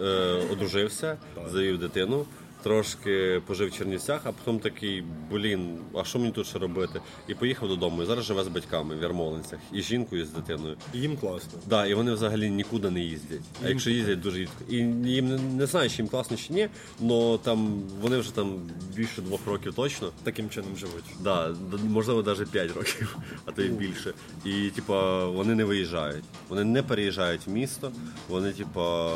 е, 0.00 0.42
одружився, 0.52 1.16
завів 1.46 1.78
дитину. 1.78 2.26
Трошки 2.62 3.42
пожив 3.46 3.68
в 3.68 3.72
Чернівцях, 3.72 4.20
а 4.24 4.32
потім 4.32 4.60
такий, 4.60 5.04
блін, 5.30 5.78
а 5.94 6.04
що 6.04 6.18
мені 6.18 6.32
тут 6.32 6.46
ще 6.46 6.58
робити? 6.58 7.00
І 7.28 7.34
поїхав 7.34 7.68
додому. 7.68 8.02
І 8.02 8.06
зараз 8.06 8.24
живе 8.24 8.44
з 8.44 8.48
батьками 8.48 8.96
в 8.96 9.02
Ярмолинцях, 9.02 9.58
і 9.72 9.82
з 9.82 9.84
жінкою, 9.84 10.22
і 10.22 10.24
з 10.24 10.30
дитиною. 10.30 10.76
І 10.94 10.98
їм 10.98 11.16
класно. 11.16 11.58
Да, 11.66 11.86
і 11.86 11.94
вони 11.94 12.12
взагалі 12.12 12.50
нікуди 12.50 12.90
не 12.90 13.00
їздять. 13.00 13.40
А 13.64 13.68
якщо 13.68 13.90
їздять, 13.90 14.20
дуже 14.20 14.38
рідко. 14.38 14.64
І 14.70 14.76
їм 14.76 15.28
не, 15.28 15.38
не 15.38 15.66
знаю, 15.66 15.90
чи 15.90 15.96
їм 15.96 16.08
класно 16.08 16.36
чи 16.36 16.52
ні, 16.52 16.68
але 17.00 17.38
там 17.38 17.82
вони 18.00 18.18
вже 18.18 18.34
там 18.34 18.60
більше 18.94 19.22
двох 19.22 19.46
років 19.46 19.74
точно. 19.74 20.10
Таким 20.22 20.50
чином 20.50 20.76
живуть. 20.76 21.04
Да, 21.20 21.54
можливо, 21.88 22.22
навіть 22.22 22.50
5 22.50 22.76
років, 22.76 23.16
а 23.44 23.52
то 23.52 23.62
й 23.62 23.68
більше. 23.68 24.12
І 24.44 24.70
типа 24.70 25.26
вони 25.26 25.54
не 25.54 25.64
виїжджають. 25.64 26.24
Вони 26.48 26.64
не 26.64 26.82
переїжджають 26.82 27.46
в 27.46 27.50
місто, 27.50 27.92
вони 28.28 28.52
типа 28.52 29.10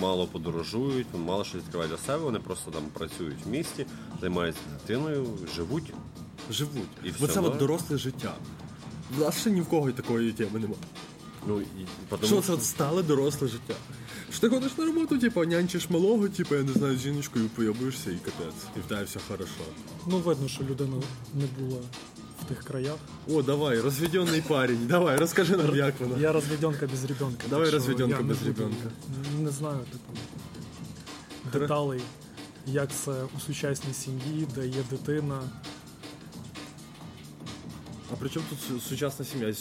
мало 0.00 0.26
подорожують, 0.26 1.06
мало 1.14 1.44
що 1.44 1.58
відкривають 1.58 1.90
для 1.90 1.98
себе. 1.98 2.24
Вони 2.24 2.38
просто 2.52 2.70
там 2.70 2.82
працюють 2.92 3.46
в 3.46 3.48
місті, 3.48 3.86
займаються 4.20 4.60
дитиною, 4.80 5.26
живуть. 5.56 5.92
Живуть. 6.50 6.88
І 7.04 7.10
Бо 7.20 7.26
все, 7.26 7.34
це 7.34 7.40
да? 7.40 7.46
от 7.46 7.56
доросле 7.56 7.98
життя. 7.98 8.34
У 9.18 9.20
нас 9.20 9.40
ще 9.40 9.50
ні 9.50 9.60
в 9.60 9.66
кого 9.66 9.88
й 9.88 9.92
такої 9.92 10.32
теми 10.32 10.60
немає. 10.60 10.80
Ну 11.46 11.60
і 11.60 11.86
потому 12.08 12.32
Що 12.32 12.40
це 12.40 12.52
от 12.52 12.64
стале 12.64 13.02
доросле 13.02 13.48
життя? 13.48 13.74
Що 14.30 14.40
ти 14.40 14.48
ходиш 14.48 14.78
на 14.78 14.86
роботу, 14.86 15.18
типу, 15.18 15.44
нянчиш 15.44 15.90
малого, 15.90 16.28
типу, 16.28 16.54
я 16.54 16.62
не 16.62 16.72
знаю, 16.72 16.96
з 16.96 17.00
жіночкою 17.00 17.48
поєбуєшся 17.48 18.10
і 18.10 18.14
капець. 18.16 18.62
І 18.76 18.80
в 18.80 18.82
тебе 18.82 19.04
все 19.04 19.20
хорошо. 19.28 19.64
Ну, 20.06 20.18
видно, 20.18 20.48
що 20.48 20.64
людина 20.64 20.96
не 21.34 21.44
була 21.58 21.80
в 22.42 22.48
тих 22.48 22.64
краях. 22.64 22.96
О, 23.28 23.42
давай, 23.42 23.80
розведений 23.80 24.42
парень, 24.48 24.86
давай, 24.86 25.16
розкажи 25.16 25.56
нам, 25.56 25.76
як 25.76 26.00
воно. 26.00 26.18
Я 26.18 26.32
розведенка 26.32 26.86
без 26.86 27.04
ребенка. 27.04 27.44
Давай 27.50 27.70
розведенка 27.70 28.22
без 28.22 28.42
ребенка. 28.42 28.90
Не 29.40 29.50
знаю, 29.50 29.78
типу, 29.78 30.18
деталей, 31.52 32.00
як 32.66 32.90
це 32.92 33.24
у 33.36 33.40
сучасній 33.40 33.94
сім'ї, 33.94 34.46
де 34.54 34.66
є 34.66 34.82
дитина. 34.90 35.40
А 38.12 38.16
при 38.16 38.28
чому 38.28 38.46
тут 38.50 38.82
сучасна 38.82 39.24
сім'я? 39.24 39.54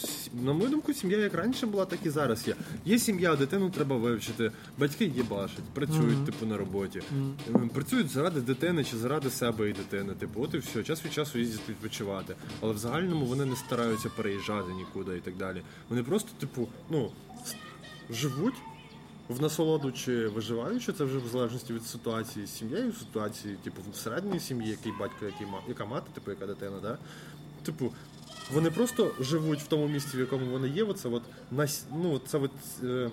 На 0.43 0.53
мою 0.53 0.69
думку, 0.69 0.93
сім'я 0.93 1.17
як 1.17 1.33
раніше 1.33 1.65
була, 1.65 1.85
так 1.85 1.99
і 2.05 2.09
зараз 2.09 2.47
є. 2.47 2.55
Є 2.85 2.99
сім'я, 2.99 3.35
дитину 3.35 3.69
треба 3.69 3.97
вивчити, 3.97 4.51
батьки 4.77 5.05
їбашать, 5.05 5.63
працюють, 5.73 6.25
типу, 6.25 6.45
на 6.45 6.57
роботі. 6.57 7.01
М, 7.55 7.69
Працюють 7.69 8.09
заради 8.09 8.41
дитини 8.41 8.83
чи 8.83 8.97
заради 8.97 9.29
себе 9.29 9.69
і 9.69 9.73
дитини. 9.73 10.13
Типу, 10.13 10.43
от 10.43 10.53
і 10.53 10.57
все. 10.57 10.83
Час 10.83 11.05
від 11.05 11.13
часу 11.13 11.39
їздять 11.39 11.69
відпочивати. 11.69 12.35
Але 12.61 12.73
в 12.73 12.77
загальному 12.77 13.25
вони 13.25 13.45
не 13.45 13.55
стараються 13.55 14.09
переїжджати 14.09 14.71
нікуди 14.73 15.17
і 15.17 15.21
так 15.21 15.37
далі. 15.37 15.61
Вони 15.89 16.03
просто, 16.03 16.29
типу, 16.39 16.67
ну, 16.89 17.11
живуть. 18.09 18.55
В 19.31 19.41
насолоду 19.41 19.91
чи 19.91 20.27
виживаючи, 20.27 20.93
це 20.93 21.03
вже 21.03 21.17
в 21.17 21.27
залежності 21.27 21.73
від 21.73 21.85
ситуації 21.85 22.45
з 22.45 22.57
сім'єю, 22.57 22.93
ситуації, 22.93 23.55
типу, 23.63 23.81
всередині 23.93 24.39
сім'ї, 24.39 24.69
який 24.69 24.91
батько, 24.99 25.25
який 25.25 25.47
ма, 25.47 25.59
яка 25.67 25.85
мати, 25.85 26.07
типу, 26.13 26.31
яка 26.31 26.45
дитина, 26.45 26.79
да? 26.81 26.97
Типу, 27.63 27.91
вони 28.53 28.71
просто 28.71 29.11
живуть 29.19 29.59
в 29.59 29.67
тому 29.67 29.87
місці, 29.87 30.17
в 30.17 30.19
якому 30.19 30.45
вони 30.45 30.69
є. 30.69 30.83
Оце 30.83 31.09
от 31.09 31.23
ну, 31.91 32.21
це 32.27 32.37
от, 32.37 32.51
е, 32.83 33.09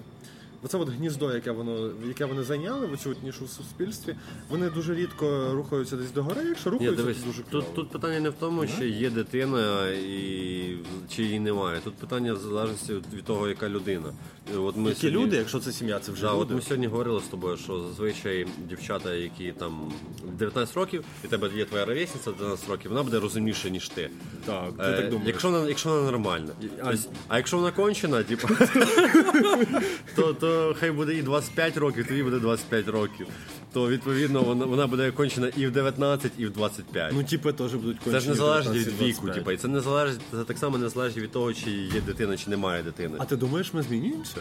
оце 0.63 0.79
от 0.79 0.89
гніздо, 0.89 1.35
яке 1.35 1.51
воно, 1.51 1.91
яке 2.09 2.25
вони 2.25 2.43
зайняли, 2.43 2.87
в 2.87 2.93
от 3.11 3.23
нішу 3.23 3.45
в 3.45 3.49
суспільстві. 3.49 4.15
Вони 4.51 4.71
дуже 4.71 4.95
рідко 4.95 5.51
рухаються 5.55 5.97
десь 5.97 6.11
до 6.13 6.23
гори, 6.23 6.43
якщо 6.45 6.71
Ні, 6.71 6.91
дивись, 6.91 7.17
то 7.19 7.27
дуже 7.27 7.43
тут, 7.43 7.75
тут 7.75 7.91
питання 7.91 8.21
не 8.21 8.31
в 8.31 8.35
тому, 8.35 8.67
що 8.67 8.85
є 8.85 9.11
дитина 9.11 9.91
і 9.91 10.77
чи 11.17 11.23
її 11.23 11.41
немає. 11.41 11.81
Тут 11.85 11.95
питання 11.95 12.33
в 12.33 12.39
залежності 12.39 12.93
від 13.15 13.25
того, 13.25 13.49
яка 13.49 13.69
людина. 13.69 14.13
От 14.57 14.77
ми 14.77 14.89
Які 14.89 15.01
сьогодні- 15.01 15.25
люди, 15.25 15.37
якщо 15.37 15.59
це 15.59 15.73
сім'я, 15.73 15.99
це 15.99 16.13
вже 16.13 16.23
Да, 16.23 16.33
от 16.33 16.51
ми 16.51 16.61
сьогодні 16.61 16.87
говорили 16.87 17.21
з 17.21 17.25
тобою, 17.29 17.57
що 17.57 17.81
зазвичай 17.89 18.47
дівчата, 18.69 19.15
які 19.15 19.53
там 19.53 19.93
19 20.39 20.77
років, 20.77 21.05
і 21.25 21.29
тебе 21.29 21.51
є 21.57 21.65
твоя 21.65 21.85
ровесниця 21.85 22.31
19 22.33 22.69
років, 22.71 22.91
вона 22.91 23.03
буде 23.03 23.21
розумніша, 23.21 23.69
ніж 23.69 23.89
ти. 23.89 24.11
Так, 24.47 24.71
ти 24.77 24.83
Е, 24.83 24.97
так 24.97 25.05
думаєш. 25.11 25.27
Якщо 25.29 25.51
вона, 25.51 25.69
якщо 25.69 25.89
вона 25.89 26.03
нормальна. 26.03 26.51
А- 26.83 26.91
Тобто, 26.93 27.11
а 27.29 27.37
якщо 27.37 27.57
вона 27.57 27.71
кончена, 27.71 28.23
типу, 28.23 28.49
то, 30.17 30.33
то 30.49 30.75
хай 30.81 30.91
буде 30.91 31.15
і 31.15 31.23
25 31.23 31.77
років, 31.77 32.07
тобі 32.07 32.23
буде 32.23 32.39
25 32.39 32.89
років. 32.89 33.27
То 33.73 33.89
відповідно 33.89 34.43
вона, 34.43 34.65
вона 34.65 34.87
буде 34.87 35.11
кончена 35.11 35.51
і 35.57 35.67
в 35.67 35.71
19, 35.71 36.33
і 36.39 36.47
в 36.47 36.51
25. 36.51 37.13
Ну, 37.15 37.25
типи 37.25 37.53
теж 37.53 37.75
будуть 37.75 37.99
кончені. 37.99 38.15
це 38.15 38.21
ж 38.21 38.29
не 38.29 38.35
залежить 38.35 38.73
від 38.75 39.01
віку, 39.03 39.29
типу, 39.29 39.51
і 39.51 39.57
це 39.57 39.69
не 39.69 39.81
залежить, 39.81 40.21
це 40.31 40.45
так 40.45 40.59
само 40.59 40.79
не 40.79 40.89
залежить 40.89 41.19
від 41.19 41.31
того, 41.31 41.53
чи 41.55 41.71
є 41.71 42.01
дитина, 42.01 42.37
чи 42.37 42.51
немає 42.51 42.83
дитини. 42.83 43.17
А 43.19 43.25
ти 43.25 43.37
думаєш, 43.37 43.75
ми 43.75 43.83
змінюємося? 43.83 44.37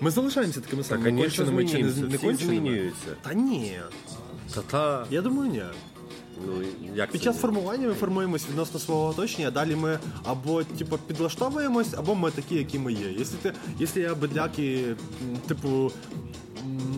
Ми 0.00 0.10
залишаємося 0.10 0.60
такими 0.60 0.82
Та, 0.82 0.88
самими 0.88 1.22
конченими 1.22 1.68
чи 1.68 1.78
не, 1.78 1.84
не 1.84 2.18
конченими? 2.18 2.36
змінюються. 2.36 3.08
Та 3.22 3.34
ні. 3.34 3.80
Та-та, 4.54 5.06
Я 5.10 5.22
думаю, 5.22 5.50
ні. 5.50 5.62
Ну, 6.46 6.52
як 6.94 7.10
Під 7.10 7.20
це 7.20 7.24
час 7.24 7.34
ні? 7.36 7.40
формування 7.42 7.88
ми 7.88 7.94
формуємось 7.94 8.48
відносно 8.50 8.80
свого 8.80 9.06
оточення, 9.10 9.48
а 9.48 9.50
далі 9.50 9.76
ми 9.76 9.98
або 10.24 10.64
типу, 10.64 10.98
підлаштовуємось, 11.06 11.94
або 11.96 12.14
ми 12.14 12.30
такі, 12.30 12.54
які 12.54 12.78
ми 12.78 12.92
є. 12.92 13.12
Якщо 13.18 13.36
ти, 13.42 13.52
якщо 13.78 14.00
я 14.00 14.14
бедляки, 14.14 14.84
м, 15.22 15.36
типу, 15.46 15.90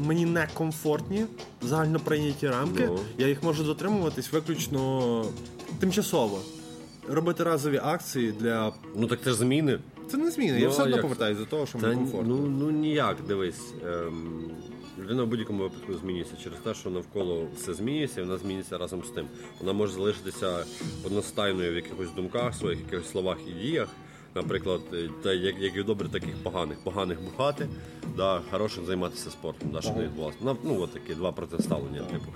мені 0.07 0.25
не 0.27 0.49
комфортні 0.55 1.27
загально 1.63 2.01
прийняті 2.01 2.49
рамки, 2.49 2.87
Ну. 2.87 2.99
я 3.19 3.29
їх 3.29 3.43
можу 3.43 3.65
дотримуватись 3.65 4.33
виключно 4.33 5.25
тимчасово. 5.81 6.39
Робити 7.09 7.45
разові 7.45 7.81
акції 7.85 8.33
для. 8.41 8.73
Ну 8.97 9.07
так 9.07 9.19
це 9.25 9.31
ж 9.31 9.37
зміни. 9.37 9.79
Це 10.11 10.17
не 10.17 10.31
зміни, 10.31 10.53
Ну, 10.53 10.59
я 10.59 10.69
все 10.69 10.83
одно 10.83 10.97
як? 10.97 11.03
повертаюся 11.03 11.41
до 11.41 11.47
того, 11.47 11.67
що 11.67 11.79
Та, 11.79 11.87
мені 11.87 12.01
комфортно. 12.01 12.37
ну, 12.37 12.47
ну 12.59 12.71
ніяк, 12.71 13.17
дивись. 13.29 13.61
Ем, 13.87 14.41
людина 14.99 15.23
в 15.23 15.27
будь-якому 15.27 15.63
випадку 15.63 15.95
змінюється 15.95 16.37
через 16.43 16.59
те, 16.59 16.75
що 16.75 16.91
навколо 16.91 17.47
все 17.57 17.75
змінюється, 17.75 18.21
і 18.21 18.25
вона 18.25 18.39
зміниться 18.39 18.79
разом 18.79 19.05
з 19.05 19.11
тим. 19.11 19.27
Вона 19.61 19.73
може 19.73 19.93
залишитися 19.93 20.65
одностайною 21.07 21.73
в 21.73 21.77
якихось 21.77 22.11
думках, 22.17 22.55
своїх 22.55 22.81
якихось 22.81 23.11
словах 23.11 23.39
і 23.49 23.53
діях. 23.53 23.89
Наприклад, 24.35 24.81
е, 24.93 25.11
та 25.23 25.33
як, 25.33 25.61
як 25.61 25.77
і 25.77 25.83
добре, 25.83 26.09
таких 26.09 26.35
поганих. 26.43 26.79
Поганих 26.79 27.23
бухати, 27.23 27.69
да, 28.17 28.41
хороших 28.51 28.85
займатися 28.85 29.31
спортом, 29.31 29.71
да, 29.73 29.81
щоб 29.81 29.97
не 29.97 30.03
відбувалося. 30.03 30.39
Ну, 30.43 30.57
ну 30.63 30.81
от 30.81 30.93
такі 30.93 31.15
два 31.15 31.33
протиставлення, 31.33 32.01
типу. 32.01 32.27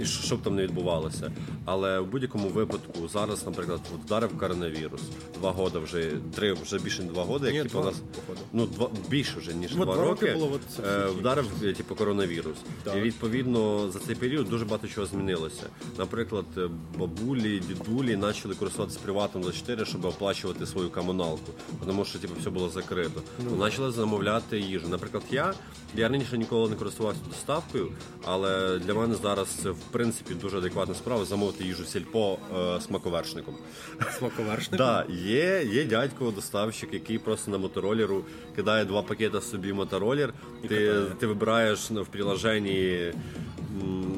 І 0.00 0.04
що, 0.04 0.22
щоб 0.26 0.42
там 0.42 0.54
не 0.54 0.62
відбувалося. 0.62 1.32
Але 1.64 2.00
в 2.00 2.06
будь-якому 2.06 2.48
випадку 2.48 3.08
зараз, 3.08 3.46
наприклад, 3.46 3.80
вдарив 4.04 4.38
коронавірус. 4.38 5.00
Два 5.38 5.54
роки 5.58 5.78
вже, 5.78 6.12
три, 6.34 6.52
вже 6.52 6.78
більше 6.78 7.02
два 7.02 7.24
роки, 7.26 7.46
як 7.46 7.62
типу, 7.62 7.80
у 7.80 7.84
нас 7.84 7.94
ну 8.52 8.66
два 8.66 8.90
більше 9.08 9.38
вже 9.38 9.54
ніж 9.54 9.72
От 9.72 9.76
два, 9.76 9.84
два 9.84 10.04
роки 10.04 10.26
роки, 10.26 10.38
було 10.38 10.52
от 10.54 10.86
е, 10.86 11.06
вдарив 11.06 11.46
типу 11.76 11.94
коронавірус. 11.94 12.56
Так. 12.84 12.96
І 12.96 13.00
відповідно 13.00 13.90
за 13.90 13.98
цей 13.98 14.14
період 14.14 14.48
дуже 14.48 14.64
багато 14.64 14.88
чого 14.88 15.06
змінилося. 15.06 15.66
Наприклад, 15.98 16.46
е, 16.56 16.68
бабулі, 16.98 17.62
дідулі 17.68 18.16
почали 18.16 18.54
користуватися 18.54 18.98
приватом 19.02 19.44
за 19.44 19.52
4, 19.52 19.84
щоб 19.84 20.04
оплачувати 20.04 20.66
свою 20.66 20.90
комуналку, 20.90 21.52
тому 21.86 22.04
що 22.04 22.18
типу 22.18 22.34
все 22.40 22.50
було 22.50 22.68
закрито. 22.68 23.22
Ну, 23.44 23.56
Почали 23.56 23.92
замовляти 23.92 24.60
їжу. 24.60 24.88
Наприклад, 24.88 25.17
я 25.30 25.54
я 25.94 26.08
раніше 26.08 26.38
ніколи 26.38 26.70
не 26.70 26.76
користувався 26.76 27.20
доставкою, 27.28 27.92
але 28.24 28.78
для 28.78 28.94
мене 28.94 29.14
зараз 29.14 29.48
це 29.48 29.70
в 29.70 29.80
принципі 29.90 30.34
дуже 30.34 30.58
адекватна 30.58 30.94
справа 30.94 31.24
замовити 31.24 31.64
їжу 31.64 31.84
сільпо 31.84 32.38
е, 32.56 32.80
смаковершником. 32.80 33.54
Смаковершником? 34.18 34.86
Так, 34.86 35.06
є, 35.10 35.64
є 35.72 35.84
дядько 35.84 36.30
доставщик, 36.30 36.94
який 36.94 37.18
просто 37.18 37.50
на 37.50 37.58
моторолеру 37.58 38.24
кидає 38.56 38.84
два 38.84 39.02
пакета 39.02 39.40
собі 39.40 39.72
моторолер. 39.72 40.34
Ти, 40.68 40.94
ти 41.18 41.26
вибираєш 41.26 41.90
ну, 41.90 42.02
в 42.02 42.06
приложенні 42.06 43.12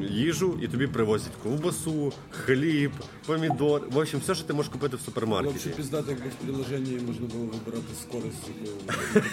їжу, 0.02 0.59
і 0.62 0.69
тобі 0.69 0.87
привозять 0.87 1.33
ковбасу, 1.42 2.12
хліб, 2.30 2.90
помідор. 3.26 3.83
В 3.90 3.97
общем, 3.99 4.21
все, 4.21 4.35
що 4.35 4.45
ти 4.45 4.52
можеш 4.52 4.73
купити 4.73 4.97
в 4.97 5.00
супермаркеті. 5.00 5.59
ще 5.59 5.69
піздати, 5.71 6.11
якби 6.11 6.26
в 6.28 6.35
приложенні 6.47 7.00
можна 7.07 7.26
було 7.26 7.45
вибирати 7.45 7.95
скорість, 8.02 8.49
яку 8.64 9.30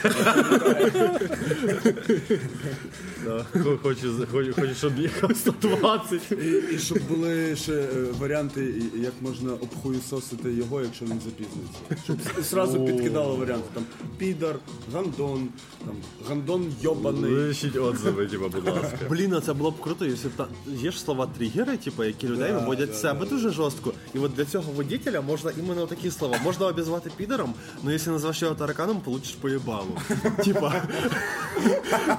Да. 3.25 3.45
Хо- 3.63 3.77
Хочу, 3.83 4.75
щоб 4.77 5.00
їхав 5.00 5.36
120. 5.38 6.31
І, 6.74 6.77
щоб 6.79 6.97
були 7.09 7.55
ще 7.55 7.74
е, 7.74 7.88
варіанти, 8.19 8.74
як 8.95 9.13
можна 9.21 9.53
обхуєсосити 9.53 10.53
його, 10.53 10.81
якщо 10.81 11.05
він 11.05 11.19
запізниться. 11.25 12.03
Щоб 12.03 12.17
с- 12.39 12.50
зразу 12.50 12.86
підкидало 12.86 13.36
варіанти. 13.36 13.65
Там 13.74 13.83
підар, 14.17 14.55
гандон, 14.93 15.47
там 15.86 15.95
гандон 16.29 16.74
йобаний. 16.81 17.31
Лишіть 17.31 17.75
отзиви, 17.75 18.27
типа, 18.27 18.47
будь 18.47 18.65
ласка. 18.65 18.97
Блін, 19.09 19.33
а 19.33 19.41
це 19.41 19.53
було 19.53 19.71
б 19.71 19.81
круто, 19.81 20.05
якщо 20.05 20.27
б 20.27 20.31
є 20.66 20.92
ж 20.92 21.00
слова 21.00 21.28
тригери, 21.38 21.78
типу, 21.78 22.04
які 22.04 22.28
людей 22.28 22.52
виводять 22.52 22.94
з 22.96 23.02
себе 23.02 23.26
дуже 23.26 23.50
жорстко. 23.50 23.94
І 24.14 24.20
от 24.20 24.34
для 24.34 24.46
цього 24.46 24.72
водителя 24.72 25.22
можна 25.22 25.52
іменно 25.60 25.88
такі 25.88 26.12
слова. 26.12 26.40
Можна 26.44 26.68
обізвати 26.68 27.12
підером, 27.18 27.54
але 27.84 27.92
якщо 27.94 28.12
назвеш 28.12 28.42
його 28.42 28.56
тараканом, 28.56 29.02
получиш 29.02 29.32
по 29.32 29.50
їбалу. 29.50 29.98
Типа. 30.44 30.84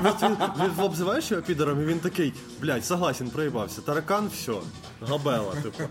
Він 0.05 0.37
він 0.61 0.85
обзиваєш 0.85 1.31
його 1.31 1.43
підером, 1.43 1.83
і 1.83 1.85
він 1.85 1.99
такий, 1.99 2.33
блядь, 2.61 2.85
согласен, 2.85 3.31
проїбався. 3.31 3.81
Таракан, 3.81 4.31
все. 4.35 4.53
Габела, 5.09 5.55
типу. 5.63 5.83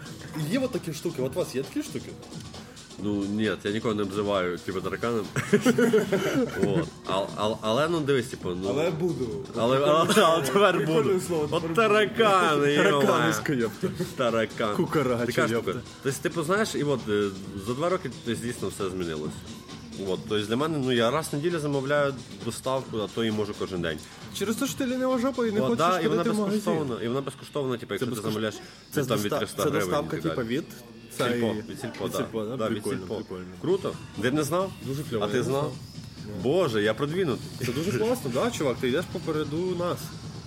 Є 0.51 0.59
от 0.59 0.71
такі 0.71 0.93
штуки. 0.93 1.21
От 1.21 1.35
у 1.35 1.39
вас 1.39 1.55
є 1.55 1.63
такі 1.63 1.83
штуки? 1.83 2.09
Ну 3.03 3.25
ні, 3.29 3.43
я 3.63 3.71
нікого 3.71 3.93
не 3.93 4.03
обзиваю 4.03 4.57
типу 4.57 4.81
тараканом. 4.81 5.25
От. 6.63 6.87
А- 7.07 7.25
а- 7.37 7.55
Але 7.61 7.87
ну 7.89 7.99
дивись, 7.99 8.25
типу, 8.25 8.49
ну. 8.49 8.67
Але 8.69 8.91
буду. 8.91 9.29
Але, 9.57 9.77
але, 9.77 10.13
але 10.23 10.41
тепер 10.43 10.85
буду. 10.87 11.19
Слово, 11.27 11.47
От 11.51 11.73
таракани, 11.73 12.73
йома. 12.73 12.83
Тараканиська, 13.05 13.53
ёпта. 13.53 13.89
Таракан. 14.15 14.75
Кукарача, 14.75 15.41
ёпта. 15.47 15.75
Тобто, 16.03 16.19
типу, 16.21 16.43
знаєш, 16.43 16.75
і 16.75 16.83
от 16.83 16.99
е, 17.09 17.29
за 17.67 17.73
два 17.73 17.89
роки 17.89 18.09
дійсно 18.25 18.67
все 18.67 18.89
змінилося. 18.89 19.33
От, 20.07 20.19
тобто 20.29 20.45
для 20.45 20.55
мене, 20.55 20.77
ну 20.77 20.91
я 20.91 21.11
раз 21.11 21.27
в 21.31 21.35
неділю 21.35 21.59
замовляю 21.59 22.13
доставку, 22.45 22.97
а 22.97 23.07
то 23.15 23.23
і 23.23 23.31
можу 23.31 23.53
кожен 23.59 23.81
день. 23.81 23.97
Через 24.37 24.55
те, 24.55 24.67
що 24.67 24.77
ти 24.77 24.85
лінива 24.85 25.17
жопа 25.19 25.47
і 25.47 25.51
не 25.51 25.59
От, 25.61 25.67
хочеш 25.67 25.77
да, 25.77 25.99
і 25.99 26.07
вона 26.07 26.17
ходити 26.23 26.29
в 26.29 26.39
магазин. 26.39 26.59
безкоштовна. 26.59 27.03
І 27.03 27.07
вона 27.07 27.21
безкоштовна, 27.21 27.77
типу, 27.77 27.93
якщо 27.93 28.11
ти 28.15 28.21
замовляєш 28.21 28.55
Це, 28.91 29.03
там 29.05 29.17
від 29.17 29.23
доста- 29.23 29.37
300 29.39 29.63
це 29.63 29.69
гривень. 29.69 29.89
доставка, 29.89 30.17
типу, 30.17 30.35
далі. 30.43 30.63
Сільпо, 31.17 31.47
і... 31.47 31.71
від 31.71 31.79
сільпо, 31.81 32.05
від 32.05 32.11
да. 32.11 32.17
сільпо, 32.17 32.43
да? 32.45 32.57
Да, 32.57 32.65
від 32.69 32.73
Прикольно, 32.73 32.99
сільпо. 32.99 33.15
прикольно. 33.15 33.45
Круто. 33.61 33.93
Ти 34.21 34.31
не 34.31 34.43
знав? 34.43 34.71
Дуже 34.85 35.03
кльово, 35.03 35.25
А 35.25 35.27
ти 35.27 35.37
не 35.37 35.43
знав? 35.43 35.73
Боже, 36.43 36.83
я 36.83 36.93
продвинутий. 36.93 37.65
Це 37.65 37.71
дуже 37.71 37.99
класно, 37.99 38.31
да, 38.33 38.51
чувак? 38.51 38.77
Ти 38.77 38.87
йдеш 38.87 39.05
попереду 39.13 39.75
нас. 39.79 39.97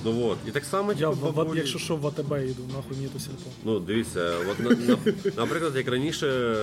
Ну 0.04 0.26
от. 0.26 0.38
І 0.48 0.50
так 0.50 0.64
само, 0.64 0.92
Я, 0.92 0.98
типу, 1.10 1.26
в, 1.26 1.30
в, 1.30 1.34
бабулі- 1.36 1.56
якщо 1.56 1.78
що 1.78 1.96
в 1.96 2.06
АТБ 2.06 2.32
йду, 2.32 2.62
нахуй 2.74 2.96
мені 2.96 3.08
то 3.12 3.18
сільпо. 3.18 3.50
Ну, 3.64 3.80
дивіться, 3.80 4.32
от 4.50 4.60
на, 4.60 4.70
на, 4.70 4.96
наприклад, 5.36 5.76
як 5.76 5.88
раніше 5.88 6.54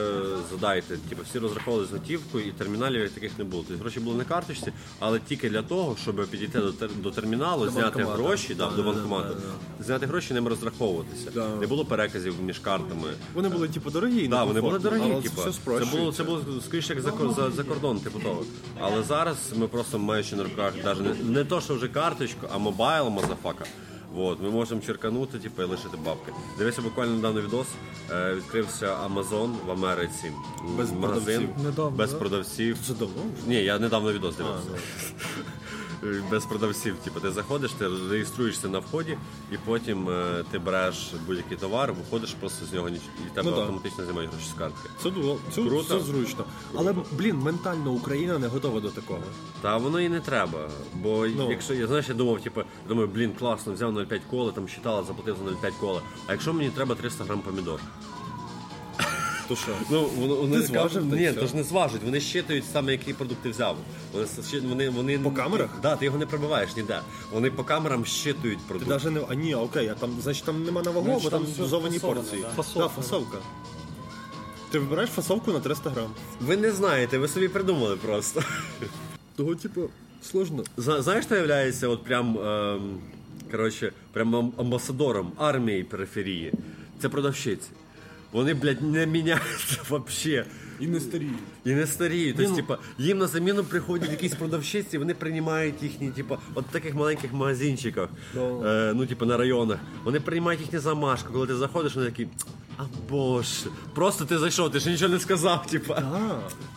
задайте, 0.51 0.97
типу, 1.09 1.21
всі 1.29 1.39
розраховували 1.39 1.87
з 1.87 1.91
готівкою 1.91 2.47
і 2.47 2.51
терміналів 2.51 3.01
як 3.01 3.11
таких 3.11 3.31
не 3.37 3.43
було. 3.43 3.63
Тобто 3.67 3.81
гроші 3.81 3.99
були 3.99 4.17
на 4.17 4.23
карточці, 4.23 4.71
але 4.99 5.19
тільки 5.19 5.49
для 5.49 5.61
того, 5.61 5.95
щоб 6.01 6.27
підійти 6.27 6.59
до, 6.59 6.71
тер- 6.71 6.89
до 7.03 7.11
терміналу, 7.11 7.69
зняти 7.69 7.81
банкомата. 7.97 8.23
гроші, 8.23 8.55
да, 8.55 8.69
Да, 8.69 8.75
до 8.75 8.83
да, 8.83 8.91
банкомату, 8.91 9.35
да, 9.79 9.83
зняти 9.83 10.05
гроші, 10.05 10.33
ними 10.33 10.49
розраховуватися. 10.49 11.31
Да. 11.33 11.55
Не 11.55 11.67
було 11.67 11.85
переказів 11.85 12.33
між 12.45 12.59
картами. 12.59 13.07
Вони 13.33 13.49
були, 13.49 13.67
типу, 13.67 13.89
дорогі. 13.89 14.27
Да, 14.27 14.43
вони 14.43 14.61
були 14.61 14.79
дорогі, 14.79 15.01
але 15.13 15.21
типу. 15.21 15.41
Це 15.41 15.49
все 15.49 15.59
Це 15.79 15.97
було, 15.97 16.11
це 16.11 16.23
було 16.23 16.41
скоріше 16.65 16.93
як 16.93 17.01
за, 17.03 17.11
за, 17.35 17.51
за 17.51 17.63
кордон, 17.63 17.99
типу 17.99 18.19
того. 18.19 18.43
Але 18.79 19.03
зараз 19.03 19.37
ми 19.55 19.67
просто 19.67 19.99
маючи 19.99 20.35
на 20.35 20.43
руках 20.43 20.73
навіть 20.85 21.01
не, 21.01 21.31
не 21.31 21.43
то, 21.45 21.61
що 21.61 21.75
вже 21.75 21.87
карточку, 21.87 22.47
а 22.53 22.57
мобайл, 22.57 23.09
мазафака. 23.27 23.65
Вот, 24.13 24.41
ми 24.41 24.49
можемо 24.49 24.81
черканути, 24.81 25.39
типу, 25.39 25.61
і 25.61 25.65
лишити 25.65 25.97
бабки. 26.05 26.31
Дивися, 26.57 26.81
буквально 26.81 27.15
недавно 27.15 27.41
відос. 27.41 27.67
Е, 28.11 28.35
відкрився 28.35 28.97
Amazon 29.07 29.55
в 29.65 29.71
Америці. 29.71 30.31
Без 30.77 30.91
магазин 30.91 30.99
продавців. 31.01 31.65
Недавно, 31.65 31.97
без 31.97 32.11
да? 32.11 32.19
продавців. 32.19 32.77
Це 32.87 32.93
давно? 32.93 33.21
Ні, 33.47 33.55
я 33.55 33.79
недавно 33.79 34.13
відос 34.13 34.35
дивився. 34.35 34.69
Без 36.31 36.45
продавців, 36.45 36.95
типу, 36.95 37.19
ти 37.19 37.31
заходиш, 37.31 37.71
ти 37.71 37.85
реєструєшся 38.09 38.67
на 38.67 38.79
вході, 38.79 39.17
і 39.51 39.55
потім 39.65 40.09
е, 40.09 40.43
ти 40.51 40.59
береш 40.59 41.11
будь-який 41.27 41.57
товар, 41.57 41.93
виходиш 41.93 42.33
просто 42.33 42.65
з 42.65 42.73
нього 42.73 42.89
і 42.89 42.99
тебе 43.33 43.51
Ну 43.51 43.57
автоматично 43.59 44.05
знімають 44.05 44.31
гроші 44.31 44.47
з 44.55 44.59
картки. 44.59 44.89
Це, 45.03 45.09
було- 45.09 45.39
це, 45.51 45.61
це 45.87 45.99
зручно. 45.99 46.45
Але, 46.75 46.95
блін, 47.11 47.35
ментально 47.37 47.91
Україна 47.91 48.39
не 48.39 48.47
готова 48.47 48.79
до 48.79 48.89
такого. 48.89 49.19
Та 49.61 49.77
воно 49.77 49.99
і 50.01 50.09
не 50.09 50.19
треба. 50.19 50.69
Бо 50.93 51.27
Ну. 51.27 51.51
якщо 51.51 51.73
я 51.73 51.87
знаєш, 51.87 52.09
я 52.09 52.15
думав, 52.15 52.41
типу, 52.41 52.61
думаю, 52.87 53.07
блін, 53.07 53.31
класно, 53.39 53.73
взяв 53.73 53.93
0,5 53.93 54.21
кола, 54.29 54.51
там 54.51 54.67
считала, 54.67 55.03
заплатив 55.03 55.37
за 55.37 55.43
0,5 55.51 55.73
кола. 55.79 56.01
А 56.27 56.31
якщо 56.31 56.53
мені 56.53 56.69
треба 56.69 56.95
300 56.95 57.23
грам 57.23 57.41
помідор? 57.41 57.79
То 59.47 59.55
що? 59.55 59.71
Ну, 59.91 60.09
воно, 60.17 60.35
вони 60.35 60.55
Ти 60.55 60.61
зважив, 60.61 61.05
Ні, 61.13 61.33
то 61.33 61.47
ж 61.47 61.55
не 61.55 61.63
зважуть. 61.63 62.03
Вони 62.03 62.19
щитують 62.21 62.63
саме, 62.73 62.91
які 62.91 63.13
продукти 63.13 63.49
взяв. 63.49 63.77
Вони, 64.13 64.59
вони, 64.69 64.89
вони 64.89 65.19
По 65.19 65.31
камерах? 65.31 65.69
Да, 65.81 65.95
ти 65.95 66.05
його 66.05 66.17
не 66.17 66.25
пробиваєш 66.25 66.75
ніде. 66.75 66.99
Вони 67.31 67.51
по 67.51 67.63
камерам 67.63 68.05
щитують 68.05 68.57
Ти 68.57 68.63
продукти. 68.67 68.89
навіть 68.89 69.11
не. 69.11 69.21
А 69.29 69.33
ні, 69.33 69.55
окей, 69.55 69.87
а 69.87 69.93
там, 69.93 70.09
значить, 70.21 70.43
там 70.43 70.63
нема 70.63 70.81
на 70.83 70.91
вагу, 70.91 71.19
бо 71.23 71.29
там 71.29 71.45
дозовані 71.57 71.99
порції. 71.99 72.41
да. 72.41 72.49
Фасовка. 72.49 72.79
Да, 72.95 73.01
фасовка. 73.01 73.37
Ти 74.71 74.79
вибираєш 74.79 75.09
фасовку 75.09 75.51
на 75.51 75.59
300 75.59 75.89
грам. 75.89 76.07
Ви 76.41 76.57
не 76.57 76.71
знаєте, 76.71 77.17
ви 77.17 77.27
собі 77.27 77.47
придумали 77.47 77.95
просто. 77.95 78.43
Того, 79.35 79.55
типу, 79.55 79.89
сложно. 80.23 80.63
Зна- 80.77 81.01
Знаєш, 81.01 81.25
хто 81.25 81.35
являється 81.35 81.87
от 81.87 82.03
прям, 82.03 82.37
ем, 82.39 82.97
коротше, 83.51 83.91
прям 84.13 84.35
амбасадором 84.57 85.31
армії 85.37 85.83
периферії? 85.83 86.53
Це 87.01 87.09
продавщиці. 87.09 87.67
Вони, 88.31 88.53
блядь, 88.53 88.81
не 88.81 89.05
міняються 89.05 89.79
взагалі. 89.89 90.45
І 90.79 90.87
не 90.87 90.99
старіють. 90.99 91.37
І 91.65 91.69
не 91.73 91.87
старіють. 91.87 92.35
ну- 92.39 92.43
Тобто, 92.45 92.55
типа, 92.61 92.77
їм 92.97 93.17
на 93.17 93.27
заміну 93.27 93.63
приходять 93.63 94.11
якісь 94.11 94.35
продавщиці, 94.35 94.97
вони 94.97 95.13
приймають 95.13 95.83
їхні, 95.83 96.09
типа, 96.11 96.37
от 96.55 96.65
таких 96.65 96.95
маленьких 96.95 97.33
магазинчиках, 97.33 98.09
е, 98.37 98.91
ну, 98.95 99.05
типа, 99.05 99.25
на 99.25 99.37
районах. 99.37 99.79
Вони 100.03 100.19
приймають 100.19 100.61
їхні 100.61 100.79
замашки, 100.79 101.29
коли 101.33 101.47
ти 101.47 101.55
заходиш, 101.55 101.95
вони 101.95 102.07
такі. 102.07 102.27
А 102.77 102.83
боже, 103.09 103.49
просто 103.95 104.25
ти 104.25 104.37
зайшов, 104.37 104.71
ти 104.71 104.79
ще 104.79 104.89
нічого 104.91 105.13
не 105.13 105.19
сказав, 105.19 105.67
типа. 105.67 105.93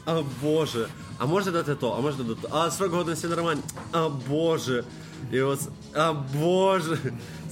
А 0.07 0.23
боже. 0.43 0.87
А 1.19 1.27
можете 1.27 1.51
дати 1.53 1.75
то, 1.75 1.91
а 1.99 2.01
можете 2.01 2.23
дати 2.23 2.39
то. 2.43 2.49
А 2.53 2.71
срок 2.71 2.93
годності 2.93 3.27
нормальний. 3.27 3.65
А 3.93 4.09
боже. 4.09 4.85
І 5.33 5.41
ось, 5.41 5.69
а 5.95 6.13
боже. 6.13 6.99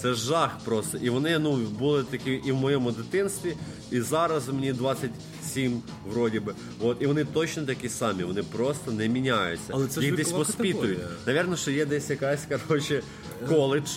Це 0.02 0.14
жах 0.14 0.58
просто. 0.64 0.98
І 0.98 1.10
вони 1.10 1.38
ну, 1.38 1.56
були 1.56 2.04
такі 2.04 2.32
і 2.32 2.52
в 2.52 2.56
моєму 2.56 2.92
дитинстві, 2.92 3.56
і 3.90 4.00
зараз 4.00 4.48
мені 4.48 4.72
27 4.72 5.82
вроді 6.06 6.40
би. 6.40 6.54
От, 6.80 6.96
і 7.00 7.06
вони 7.06 7.24
точно 7.24 7.62
такі 7.62 7.88
самі, 7.88 8.24
вони 8.24 8.42
просто 8.42 8.92
не 8.92 9.08
міняються. 9.08 9.72
Але 9.74 9.86
це 9.86 10.00
Їх 10.00 10.16
десь 10.16 10.32
категорія. 10.32 10.98
Навірно, 11.26 11.56
що 11.56 11.70
є 11.70 11.86
десь 11.86 12.10
якась, 12.10 12.46
коротше, 12.68 13.02
коледж. 13.48 13.88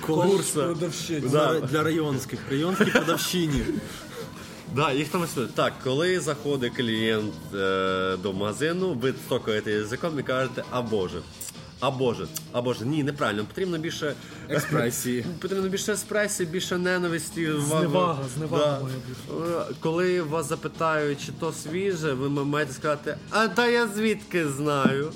Курса. 0.00 0.62
продавщиць. 0.62 1.24
Да. 1.30 1.60
Для, 1.60 1.82
районських. 1.82 2.40
Районські 2.50 2.84
продавщині. 2.84 3.62
Да, 4.74 4.92
їх 4.92 5.08
там. 5.08 5.26
Так, 5.54 5.72
коли 5.84 6.20
заходить 6.20 6.76
клієнт 6.76 7.34
е, 7.54 8.16
до 8.22 8.32
магазину, 8.32 8.92
ви 8.92 9.14
стокаєте 9.26 9.72
язиком 9.72 10.18
і 10.18 10.22
кажете, 10.22 10.64
а 10.70 10.82
Боже. 10.82 11.18
А 11.82 12.14
ж, 12.14 12.26
або 12.52 12.72
ж 12.74 12.84
ні, 12.84 13.04
неправильно. 13.04 13.44
Потрібно 13.44 13.78
більше 13.78 14.14
Експресії. 14.48 15.24
Потрібно 15.40 15.68
більше 15.68 15.92
експресії, 15.92 16.48
більше 16.48 16.78
ненависті. 16.78 17.52
Зневага, 17.60 18.24
зневага 18.36 18.80
має 18.80 18.94
бути. 19.28 19.48
Е, 19.70 19.74
Коли 19.80 20.22
вас 20.22 20.48
запитають, 20.48 21.26
чи 21.26 21.32
то 21.32 21.52
свіже, 21.52 22.12
ви 22.12 22.44
маєте 22.44 22.72
сказати, 22.72 23.16
а 23.30 23.48
та 23.48 23.66
я 23.66 23.88
звідки 23.88 24.48
знаю. 24.48 25.12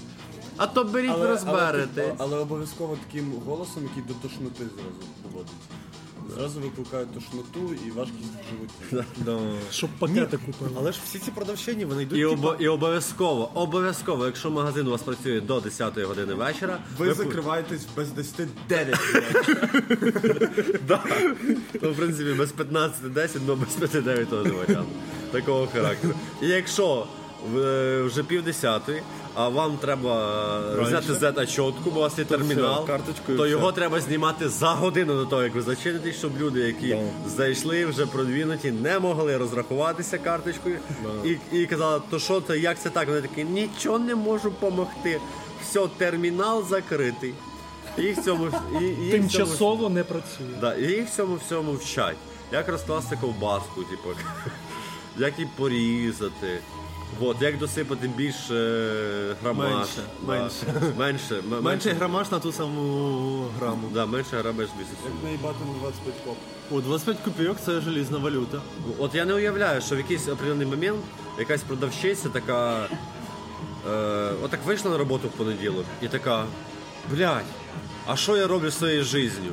А 0.56 0.66
то 0.66 0.84
беріть, 0.84 1.10
Але, 1.14 1.28
розберете. 1.28 2.02
але, 2.04 2.14
але 2.18 2.38
обов'язково 2.38 2.98
таким 3.06 3.32
голосом, 3.46 3.82
який 3.82 4.02
до 4.02 4.14
тошноти 4.28 4.64
зразу 4.76 5.10
доводить. 5.24 5.52
Зразу 6.34 6.60
викликають 6.60 7.08
тошноту 7.14 7.74
і 7.86 7.90
важкість 7.90 8.30
в 8.30 8.50
животі. 8.50 9.06
Да. 9.16 9.38
Щоб 9.72 9.90
пакети 9.98 10.38
купили. 10.46 10.70
Але 10.78 10.92
ж 10.92 11.00
всі 11.04 11.18
ці 11.18 11.30
продавщині, 11.30 11.84
вони 11.84 12.02
йдуть. 12.02 12.18
І, 12.18 12.22
типу, 12.22 12.34
обо- 12.42 12.56
і 12.60 12.68
обов'язково, 12.68 13.50
обов'язково, 13.54 14.26
якщо 14.26 14.50
магазин 14.50 14.86
у 14.86 14.90
вас 14.90 15.02
працює 15.02 15.40
до 15.40 15.60
10 15.60 15.98
години 16.04 16.34
вечора, 16.34 16.78
Ви 16.98 17.06
ви 17.08 17.14
закриваєтесь 17.14 17.86
без 17.96 18.10
10 18.10 18.48
9. 18.68 18.98
Ну, 21.82 21.92
в 21.92 21.96
принципі, 21.96 22.32
без 22.32 22.52
15-10, 22.52 23.38
але 23.46 23.54
без 23.54 23.90
5-9 23.94 24.26
теж 24.26 24.52
варіант. 24.52 24.88
Такого 25.32 25.66
характеру. 25.66 26.14
І 26.42 26.46
якщо 26.46 27.06
е, 27.56 28.02
вже 28.02 28.22
пів 28.22 28.42
десятої, 28.44 29.02
а 29.36 29.48
вам 29.48 29.76
треба 29.76 30.60
взяти 30.82 31.12
z 31.12 31.46
чотку, 31.54 31.90
бо 31.90 31.98
у 31.98 32.02
вас 32.02 32.18
є 32.18 32.24
термінал, 32.24 32.88
то 33.36 33.46
його 33.46 33.72
треба 33.72 34.00
знімати 34.00 34.48
за 34.48 34.68
годину 34.68 35.14
до 35.14 35.26
того, 35.26 35.42
як 35.42 35.54
ви 35.54 35.62
зачинитесь, 35.62 36.16
щоб 36.16 36.38
люди, 36.40 36.60
які 36.60 36.98
зайшли, 37.26 37.86
вже 37.86 38.06
продвинуті, 38.06 38.72
не 38.72 38.98
могли 38.98 39.36
розрахуватися 39.36 40.18
карточкою 40.18 40.78
і, 41.24 41.36
і 41.52 41.66
казали, 41.66 42.02
то 42.10 42.18
що 42.18 42.40
це, 42.40 42.58
як 42.58 42.78
це 42.78 42.90
так? 42.90 43.08
Вони 43.08 43.20
такі, 43.20 43.44
нічого 43.44 43.98
не 43.98 44.14
можу 44.14 44.50
допомогти. 44.50 45.20
Все, 45.62 45.86
термінал 45.96 46.64
закритий. 46.68 47.34
І 47.98 48.12
в 48.12 48.24
цьому 48.24 48.46
і, 48.80 48.84
і 48.84 48.92
в 48.92 48.96
цьому- 48.96 49.10
Тимчасово 49.10 49.88
не 49.88 50.04
працює. 50.04 50.46
Да, 50.60 50.74
і 50.74 50.82
їх 50.82 51.08
всьому 51.08 51.38
всьому 51.46 51.72
вчать. 51.72 52.16
Як 52.52 52.68
розкласти 52.68 53.18
ковбаску, 53.20 53.82
типу, 53.84 54.08
як 55.18 55.38
її 55.38 55.50
порізати. 55.56 56.60
От, 57.20 57.42
як 57.42 57.58
досипати 57.58 58.08
більше 58.08 58.54
е, 58.54 59.34
грамаж. 59.42 59.70
Менше, 59.72 59.90
Да. 60.22 60.28
менше. 60.32 60.66
менше, 60.98 61.34
м- 61.52 61.62
Менший 61.62 61.92
грамаж 61.92 62.30
на 62.30 62.38
ту 62.38 62.52
саму 62.52 63.44
граму. 63.58 63.88
Да, 63.94 64.06
менше 64.06 64.36
грамаж 64.36 64.66
більше. 64.78 64.90
Як 65.04 65.12
наїбати 65.24 65.56
на 65.74 65.80
25 65.80 66.14
коп. 66.24 66.36
О, 66.70 66.80
25 66.80 67.18
копійок 67.24 67.56
це 67.64 67.80
желізна 67.80 68.18
валюта. 68.18 68.60
От 68.98 69.14
я 69.14 69.24
не 69.24 69.34
уявляю, 69.34 69.80
що 69.80 69.94
в 69.94 69.98
якийсь 69.98 70.28
определений 70.28 70.66
момент 70.66 71.00
якась 71.38 71.62
продавщиця 71.62 72.28
така. 72.28 72.88
Е, 73.90 74.32
отак 74.44 74.60
вийшла 74.66 74.90
на 74.90 74.98
роботу 74.98 75.28
в 75.28 75.30
понеділок 75.30 75.84
і 76.02 76.08
така. 76.08 76.44
Блядь, 77.12 77.44
а 78.06 78.16
що 78.16 78.36
я 78.36 78.46
роблю 78.46 78.70
своєю 78.70 79.04
життю? 79.04 79.52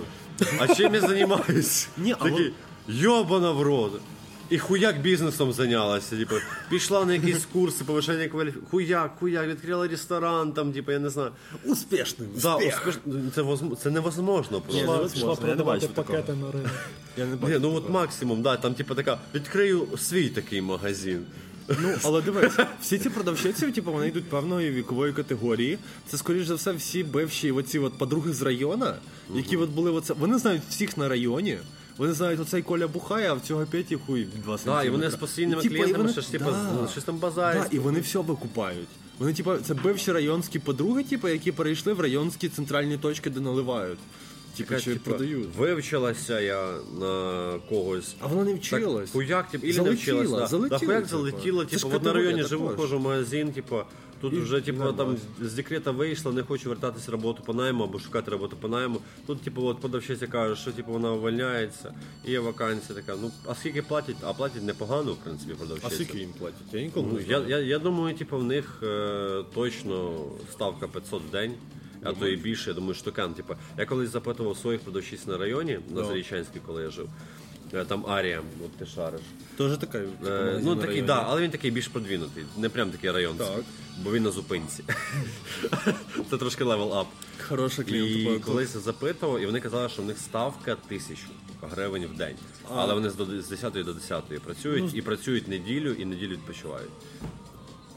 А 0.59 0.75
чим 0.75 0.93
я 0.95 1.01
займаюся? 1.07 1.87
Ні, 1.97 2.15
а 2.19 2.23
Такий, 2.23 2.53
йобана 2.87 3.51
в 3.51 3.61
рот. 3.61 3.91
І 4.49 4.57
хуяк 4.59 5.01
бізнесом 5.01 5.53
зайнялася. 5.53 6.17
Типу, 6.17 6.35
пішла 6.69 7.05
на 7.05 7.13
якісь 7.13 7.45
курси 7.53 7.83
повишення 7.83 8.27
кваліфікації. 8.27 8.69
Хуяк, 8.71 9.11
хуяк, 9.19 9.47
відкрила 9.47 9.87
ресторан, 9.87 10.51
там, 10.51 10.73
типу, 10.73 10.91
я 10.91 10.99
не 10.99 11.09
знаю. 11.09 11.31
Успішний. 11.65 12.29
Да, 12.41 12.55
успішно. 12.55 13.01
це, 13.35 13.41
возм- 13.41 13.75
це 13.75 13.91
невозможно 13.91 14.61
просто. 14.61 14.81
Ні, 14.81 14.81
Пішла, 14.81 14.97
пішла 15.13 15.29
я 15.29 15.35
не 15.35 15.35
продавати 15.35 15.87
бачив 15.87 15.89
пакети 15.89 16.33
на 16.33 16.51
ринок. 16.51 16.71
Я 17.17 17.25
не 17.25 17.31
Ні, 17.31 17.37
бачу. 17.37 17.59
ну 17.61 17.73
от 17.75 17.89
максимум, 17.89 18.41
да, 18.41 18.57
там 18.57 18.73
типу 18.73 18.95
така, 18.95 19.19
відкрию 19.35 19.87
свій 19.97 20.29
такий 20.29 20.61
магазин. 20.61 21.25
Ну, 21.81 21.95
але 22.03 22.21
дивись, 22.21 22.53
всі 22.81 22.97
ці 22.97 23.09
продавщиці, 23.09 23.71
типу, 23.71 23.91
вони 23.91 24.07
йдуть 24.07 24.29
певної 24.29 24.71
вікової 24.71 25.13
категорії. 25.13 25.77
Це, 26.07 26.17
скоріш 26.17 26.47
за 26.47 26.55
все, 26.55 26.71
всі 26.71 27.03
бивші 27.03 27.51
оці 27.51 27.79
от 27.79 27.97
подруги 27.97 28.33
з 28.33 28.41
району, 28.41 28.85
які 29.35 29.57
от 29.57 29.69
були 29.69 29.91
оце. 29.91 30.13
Вони 30.13 30.37
знають 30.37 30.61
всіх 30.69 30.97
на 30.97 31.09
районі. 31.09 31.57
Вони 31.97 32.13
знають, 32.13 32.39
оцей 32.39 32.61
Коля 32.61 32.87
бухає, 32.87 33.29
а 33.29 33.33
в 33.33 33.41
цього 33.41 33.65
Петі 33.65 33.95
хуй 33.95 34.27
2 34.43 34.59
Да, 34.65 34.83
і 34.83 34.89
вони 34.89 35.09
з 35.09 35.15
постійними 35.15 35.61
І, 35.61 35.63
типу, 35.63 35.75
клієнтами 35.75 35.97
вони- 36.03 36.11
щось, 36.11 36.27
типу, 36.27 36.45
да. 36.45 36.87
щось 36.91 37.03
там 37.03 37.17
базарять. 37.17 37.67
Да, 37.71 37.75
і 37.75 37.79
вони 37.79 37.99
все 37.99 38.19
викупають. 38.19 38.87
Вони, 39.19 39.33
типу, 39.33 39.55
це 39.55 39.73
бивші 39.73 40.11
районські 40.11 40.59
подруги, 40.59 41.03
типу, 41.03 41.27
які 41.27 41.51
перейшли 41.51 41.93
в 41.93 41.99
районські 41.99 42.49
центральні 42.49 42.97
точки, 42.97 43.29
де 43.29 43.39
наливають. 43.39 43.99
Така, 44.57 44.79
чи 44.79 44.93
типу, 44.93 45.09
продають. 45.09 45.55
Вивчилася 45.57 46.39
я 46.39 46.73
на 46.99 47.53
когось. 47.69 48.15
А 48.19 48.27
вона 48.27 48.43
не 48.43 48.53
вчилась. 48.53 49.09
Так, 49.09 49.13
хуяк, 49.13 49.49
типу, 49.49 49.67
і 49.67 49.79
не 49.79 49.91
вчилась. 49.91 50.29
Да. 50.29 50.47
залетіла, 50.47 50.79
да, 50.79 50.85
хуяк 50.85 51.03
типу. 51.03 51.09
залетіла, 51.09 51.65
типу, 51.65 51.99
на 52.03 52.13
районі 52.13 52.43
живу, 52.43 52.71
хожу 52.77 52.97
в 52.97 53.01
магазин, 53.01 53.51
типу, 53.51 53.77
тут 54.31 54.33
вже, 54.43 54.61
типу, 54.61 54.93
там 54.93 55.17
з 55.41 55.53
декрета 55.53 55.91
вийшла, 55.91 56.31
не 56.31 56.43
хочу 56.43 56.69
вертатися 56.69 57.11
роботу 57.11 57.43
по 57.45 57.53
найму 57.53 57.83
або 57.83 57.99
шукати 57.99 58.31
роботу 58.31 58.57
по 58.61 58.67
найму. 58.67 58.99
Тут, 59.27 59.41
типу, 59.41 59.63
от 59.65 59.79
подавщиця 59.79 60.27
каже, 60.27 60.61
що 60.61 60.71
типу 60.71 60.91
вона 60.91 61.11
увольняється, 61.13 61.93
і 62.25 62.31
є 62.31 62.39
вакансія 62.39 62.95
така. 62.99 63.17
Ну, 63.21 63.31
а 63.47 63.55
скільки 63.55 63.81
платять? 63.81 64.15
А 64.23 64.33
платять 64.33 64.63
непогано, 64.63 65.11
в 65.13 65.17
принципі, 65.17 65.51
А 65.53 65.57
продавщиця. 65.57 65.95
скільки 65.95 66.17
їм 66.17 66.29
платять? 66.39 66.57
Я 66.73 66.81
ніколи 66.81 67.07
Ну, 67.11 67.17
не 67.17 67.23
знаю. 67.25 67.45
я, 67.47 67.59
я 67.59 67.79
думаю, 67.79 68.15
типу, 68.15 68.37
в 68.37 68.43
них 68.43 68.79
е, 68.83 69.43
точно 69.53 70.25
ставка 70.51 70.87
500 70.87 71.21
в 71.29 71.31
день. 71.31 71.53
А 72.05 72.13
то 72.13 72.27
і 72.27 72.35
більше, 72.35 72.69
я 72.69 72.73
думаю, 72.73 72.93
штукан. 72.93 73.33
Типу, 73.33 73.53
я 73.77 73.85
колись 73.85 74.09
запитував 74.09 74.57
своїх 74.57 74.81
продавщиць 74.81 75.27
на 75.27 75.37
районі, 75.37 75.79
на 75.95 76.03
Зарічанській, 76.03 76.59
коли 76.65 76.83
я 76.83 76.89
жив. 76.89 77.09
Е, 77.73 77.85
Там 77.85 78.05
Арія, 78.07 78.41
от 78.65 78.71
ти 78.71 78.85
шариш. 78.85 79.21
Тоже 79.57 79.77
така. 79.77 79.99
типу, 79.99 80.27
Е, 80.27 80.59
ну 80.63 80.75
такий, 80.75 80.87
районі. 80.89 81.07
да, 81.07 81.23
але 81.27 81.41
він 81.41 81.51
такий 81.51 81.71
більш 81.71 81.87
продвинутий, 81.87 82.43
не 82.57 82.69
прям 82.69 82.91
такий 82.91 83.11
районський, 83.11 83.47
Так. 83.55 83.63
Бо 83.97 84.11
він 84.11 84.23
на 84.23 84.31
зупинці. 84.31 84.83
Це 86.29 86.37
трошки 86.37 86.63
level 86.63 86.93
up. 86.93 87.07
Хороша 87.47 87.81
І 87.81 87.85
клієнтка. 87.85 88.45
колись 88.51 88.69
запитував, 88.77 89.39
і 89.41 89.45
вони 89.45 89.59
казали, 89.59 89.89
що 89.89 90.01
в 90.01 90.05
них 90.05 90.17
ставка 90.17 90.75
тисячу 90.87 91.27
гривень 91.61 92.05
в 92.05 92.17
день. 92.17 92.35
Але 92.75 92.93
вони 92.93 93.09
з 93.09 93.15
до- 93.15 93.41
з 93.41 93.49
10 93.49 93.73
до 93.83 93.93
10 93.93 94.39
працюють 94.39 94.95
і 94.95 95.01
працюють 95.01 95.47
неділю, 95.47 95.91
і 95.93 96.05
неділю 96.05 96.31
відпочивають. 96.31 96.89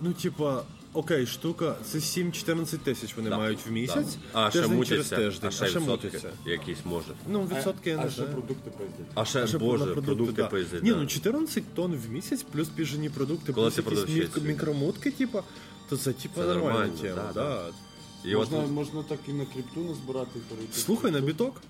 Ну, 0.01 0.13
типа, 0.13 0.63
окей, 0.97 1.27
штука, 1.27 1.77
це 1.85 1.99
7-14 1.99 2.79
тисяч 2.79 3.17
вони 3.17 3.31
Да, 3.31 3.37
мають 3.37 3.59
в 3.67 3.71
місяць. 3.73 4.17
да. 4.33 4.41
А 4.47 4.51
ще 4.51 4.61
тиждень 4.61 4.85
через 4.85 5.13
а 5.13 5.51
ще 5.51 5.65
відсотки 5.65 5.81
мутяться. 5.91 6.31
якісь 6.47 6.79
може. 6.85 7.07
Ну, 7.29 7.49
відсотки 7.57 7.91
я 7.91 7.99
А 7.99 8.05
не 8.05 8.11
ще 8.11 8.17
знаю. 8.17 8.33
продукти 8.33 8.71
пиздять. 8.71 9.07
А 9.15 9.25
ще, 9.25 9.47
Ще 9.47 9.59
боже, 9.59 9.87
на 9.87 9.93
продукти, 10.03 10.43
да. 10.43 10.47
пиздять. 10.49 10.83
Ні, 10.83 10.91
ну 10.91 11.07
14 11.07 11.65
тонн 11.75 11.95
в 11.95 12.11
місяць, 12.11 12.43
плюс 12.53 12.69
піжені 12.69 13.11
продукти, 13.11 13.53
Коли 13.53 13.71
плюс 13.71 14.05
ти 14.05 14.13
якісь 14.13 14.37
мік- 14.37 14.43
мікромутки, 14.45 15.11
типа, 15.11 15.43
то 15.89 15.97
це 15.97 16.13
типа 16.13 16.35
Це 16.41 16.47
нормальна 16.47 16.71
нормально, 16.73 16.93
тема. 17.03 17.31
да, 17.35 17.41
Да, 17.43 18.29
І 18.31 18.35
от 18.35 18.51
Можна, 18.51 18.67
можна 18.73 19.03
так 19.03 19.19
і 19.29 19.33
на 19.33 19.45
крипту 19.45 19.81
назбирати 19.81 20.31
і 20.39 20.55
перейти. 20.55 20.79
Слухай, 20.81 21.11
на 21.11 21.21
біток. 21.21 21.61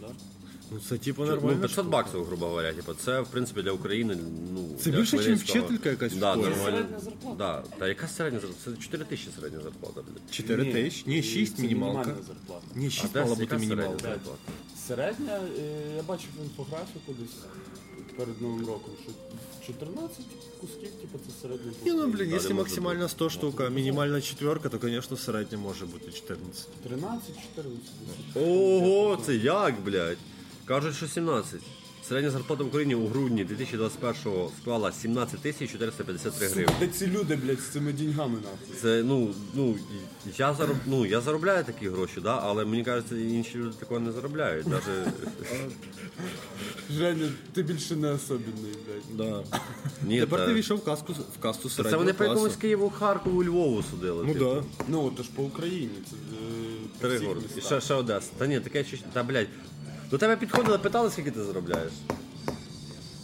Да. 0.00 0.06
Ну 0.74 0.80
це 0.88 0.98
типа 0.98 1.22
Ну, 1.24 1.30
нормально. 1.30 1.60
500 1.60 1.86
баксів, 1.86 2.24
грубо 2.24 2.46
говоря, 2.46 2.72
типу, 2.72 2.94
це 2.94 3.20
в 3.20 3.26
принципі 3.26 3.62
для 3.62 3.72
України. 3.72 4.16
Ну 4.54 4.68
Це 4.80 4.90
для 4.90 4.98
більше, 4.98 5.16
ніж 5.16 5.24
Хмельницького. 5.26 5.58
вчителька 5.64 5.88
якась 5.90 6.12
в 6.12 6.18
да, 6.18 6.32
школі. 6.32 6.44
нормально. 6.48 6.64
Середня 6.76 6.98
зарплата. 6.98 7.36
Да. 7.38 7.76
Та 7.78 7.88
яка 7.88 8.08
середня 8.08 8.40
зарплата? 8.40 8.60
Це 8.76 8.82
4 8.82 9.04
тисячі 9.04 9.30
середня 9.36 9.60
зарплата, 9.60 10.00
блядь. 10.00 10.34
4 10.34 10.64
Ні, 10.64 10.72
тисячі, 10.72 11.04
ні, 11.10 11.18
і 11.18 11.22
6 11.22 11.56
це 11.56 11.62
мінімалка. 11.62 11.98
мінімальна 11.98 12.22
зарплата. 12.26 12.66
Ні, 12.74 12.90
6 12.90 13.14
мала 13.14 13.34
бути 13.34 13.46
середня 13.58 13.76
зарплата? 13.76 14.30
Середня, 14.88 15.40
е, 15.58 15.96
я 15.96 16.02
бачив 16.02 16.28
інфографіку 16.44 17.12
десь 17.20 17.36
перед 18.16 18.42
Новим 18.42 18.66
роком, 18.66 18.94
що 19.02 19.12
14 19.66 20.16
кусків, 20.60 20.90
типу, 20.90 21.18
це 21.26 21.32
середня. 21.42 21.72
Ні, 21.84 21.90
ну, 21.92 21.96
кусків. 21.96 22.12
блін, 22.12 22.28
Да, 22.28 22.32
якщо 22.34 22.48
не 22.48 22.54
максимальна 22.54 23.08
100 23.08 23.30
штук, 23.30 23.60
а 23.60 23.68
мінімальна 23.68 24.20
четверка, 24.20 24.68
то, 24.68 24.78
звісно, 24.82 25.16
середня 25.16 25.58
може 25.58 25.86
бути 25.86 26.12
14. 26.12 26.66
13, 26.84 27.20
14. 27.56 27.82
десь. 28.34 28.42
Ого, 28.42 29.16
це 29.26 29.34
як, 29.36 29.74
блядь? 29.84 30.16
Кажуть, 30.66 30.94
що 30.96 31.08
17. 31.08 31.60
Середня 32.08 32.30
зарплата 32.30 32.64
в 32.64 32.66
Україні 32.66 32.94
у 32.94 33.06
грудні 33.06 33.44
2021-го 33.44 34.50
склала 34.60 34.92
17 34.92 35.40
тисяч 35.40 35.72
453 35.72 36.48
Сука, 36.48 36.54
гривень. 36.60 36.74
де 36.80 36.86
ці 36.88 37.06
люди, 37.06 37.36
блядь, 37.36 37.60
з 37.60 37.68
цими 37.68 37.92
деньгами 37.92 38.34
нахуй? 38.34 38.76
Це 38.82 39.02
ну, 39.02 39.34
ну 39.54 39.76
я 40.38 40.54
зароб, 40.54 40.76
ну 40.86 41.06
я 41.06 41.20
заробляю 41.20 41.64
такі 41.64 41.88
гроші, 41.88 42.20
да, 42.22 42.40
але 42.42 42.64
мені 42.64 42.84
кажеться, 42.84 43.16
інші 43.16 43.58
люди 43.58 43.76
такого 43.80 44.00
не 44.00 44.12
заробляють. 44.12 44.66
Даже 44.66 45.12
Женя, 46.90 47.28
ти 47.52 47.62
більше 47.62 47.96
не 47.96 48.10
особенний, 48.12 48.74
блядь. 48.86 49.16
Да. 49.16 49.58
ні, 50.06 50.20
Тепер 50.20 50.38
та- 50.40 50.46
ти 50.46 50.54
війшов 50.54 50.78
в 50.78 50.84
касту, 50.84 51.12
в 51.38 51.42
касту 51.42 51.70
середнього 51.70 51.90
це 51.90 51.96
вони 51.98 52.12
по 52.12 52.18
класу. 52.18 52.32
якомусь 52.34 52.56
Києву, 52.56 52.90
Харкову, 52.90 53.44
Львову 53.44 53.82
судили. 53.82 54.24
Ну 54.26 54.32
типу. 54.32 54.44
да. 54.44 54.62
Ну, 54.88 55.10
то 55.10 55.22
ж 55.22 55.28
по 55.36 55.42
Україні, 55.42 55.90
це 56.10 56.16
е, 56.16 56.48
по 57.00 57.06
Три 57.08 57.16
всіх 57.16 57.28
городи. 57.28 57.46
І 57.56 57.60
ще, 57.60 57.80
ще 57.80 57.94
Одеса. 57.94 58.30
Та 58.38 58.46
ні, 58.46 58.60
таке 58.60 58.84
щось. 58.84 59.00
Та 59.12 59.22
блядь. 59.22 59.48
До 60.10 60.18
тебе 60.18 60.36
підходили, 60.36 60.78
питали, 60.78 61.10
скільки 61.10 61.30
ти 61.30 61.44
заробляєш? 61.44 61.92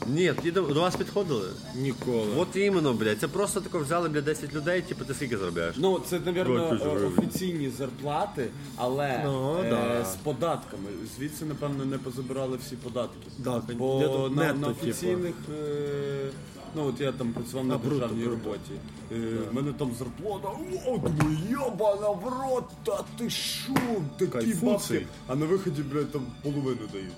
Ні, 0.06 0.34
ті 0.42 0.50
до, 0.50 0.62
до 0.62 0.80
вас 0.80 0.96
підходили? 0.96 1.48
Ніколи. 1.74 2.26
От 2.36 2.56
іменно, 2.56 2.92
блядь. 2.94 3.18
Це 3.20 3.28
просто 3.28 3.60
тако 3.60 3.78
взяли, 3.78 4.08
блядь, 4.08 4.24
10 4.24 4.54
людей, 4.54 4.82
типу, 4.82 5.04
ти 5.04 5.14
скільки 5.14 5.38
заробляєш? 5.38 5.74
Ну, 5.78 6.00
це, 6.06 6.20
мабуть, 6.26 6.70
тисячі 6.70 6.88
офіційні 7.18 7.70
зарплати, 7.78 8.48
але 8.76 9.20
Ну, 9.24 9.56
е, 9.64 9.70
да. 9.70 10.04
з 10.04 10.16
податками. 10.16 10.88
Звідси, 11.18 11.44
напевно, 11.44 11.84
не 11.84 11.98
позабирали 11.98 12.56
всі 12.56 12.76
податки. 12.76 13.16
Да, 13.38 13.62
Бо 13.78 14.30
на, 14.36 14.44
на 14.44 14.52
типу. 14.52 14.70
офіційних, 14.70 15.34
е, 15.54 16.28
ну 16.74 16.87
от 16.87 17.00
я 17.00 17.12
там 17.12 17.33
працював 17.33 17.66
на 17.66 17.78
державній 17.78 18.24
роботі. 18.26 18.72
Е, 19.12 19.38
мене 19.52 19.72
там 19.72 19.90
зарплата, 19.98 20.48
о, 20.87 20.98
думаю, 20.98 21.38
йобана 21.50 22.09
в 22.11 22.24
рот, 22.24 22.64
та 22.85 23.04
ти 23.18 23.30
шо, 23.30 23.74
такі 24.18 24.30
Кайфуций. 24.33 24.98
бабки. 24.98 25.06
А 25.26 25.35
на 25.37 25.46
виході, 25.46 25.83
блядь, 25.83 26.12
там 26.12 26.26
половину 26.42 26.80
дають, 26.92 27.12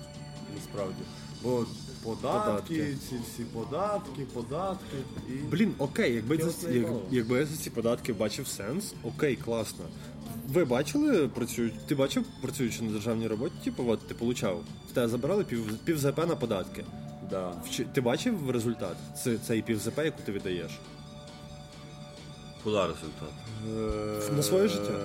насправді. 0.55 1.03
Бо 1.43 1.65
податки, 2.03 2.49
Податки. 2.49 2.97
ці 3.09 3.15
всі 3.15 3.43
податки, 3.43 4.25
податки 4.33 4.97
і... 5.29 5.31
Блін, 5.31 5.73
окей, 5.77 6.13
якби, 6.13 6.37
за, 6.37 6.69
як, 6.71 6.87
якби 7.11 7.37
я 7.37 7.45
за 7.45 7.57
ці 7.57 7.69
податки 7.69 8.13
бачив 8.13 8.47
сенс, 8.47 8.93
окей, 9.03 9.35
класно. 9.35 9.85
Ви 10.53 10.65
бачили, 10.65 11.27
працюють, 11.27 11.73
ти 11.87 11.95
бачив, 11.95 12.23
працюючи 12.41 12.83
на 12.83 12.91
державній 12.91 13.27
роботі, 13.27 13.53
типу, 13.63 13.83
от 13.87 14.07
ти 14.07 14.13
получав, 14.13 14.61
в 14.89 14.91
тебе 14.91 15.07
забирали 15.07 15.43
пів, 15.43 15.77
пів 15.77 15.97
ЗП 15.99 16.17
на 16.17 16.35
податки. 16.35 16.85
Да. 17.33 17.53
Ти 17.93 18.01
бачив 18.01 18.49
результат? 18.49 18.95
Це 19.23 19.37
цей 19.37 19.61
пів 19.61 19.79
ЗП, 19.79 19.97
яку 19.97 20.21
ти 20.25 20.31
віддаєш? 20.31 20.71
Куди 22.63 22.77
результат? 22.77 23.33
На 24.37 24.43
своє 24.43 24.67
життя? 24.67 24.99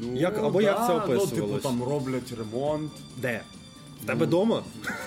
Ну, 0.00 0.16
Як- 0.16 0.38
або 0.38 0.60
як 0.60 0.86
це 0.86 1.02
Ну, 1.08 1.26
типу, 1.26 1.58
там 1.58 1.82
роблять 1.82 2.32
ремонт. 2.38 2.92
Де? 3.16 3.40
В 4.02 4.06
тебе 4.06 4.26
вдома? 4.26 4.62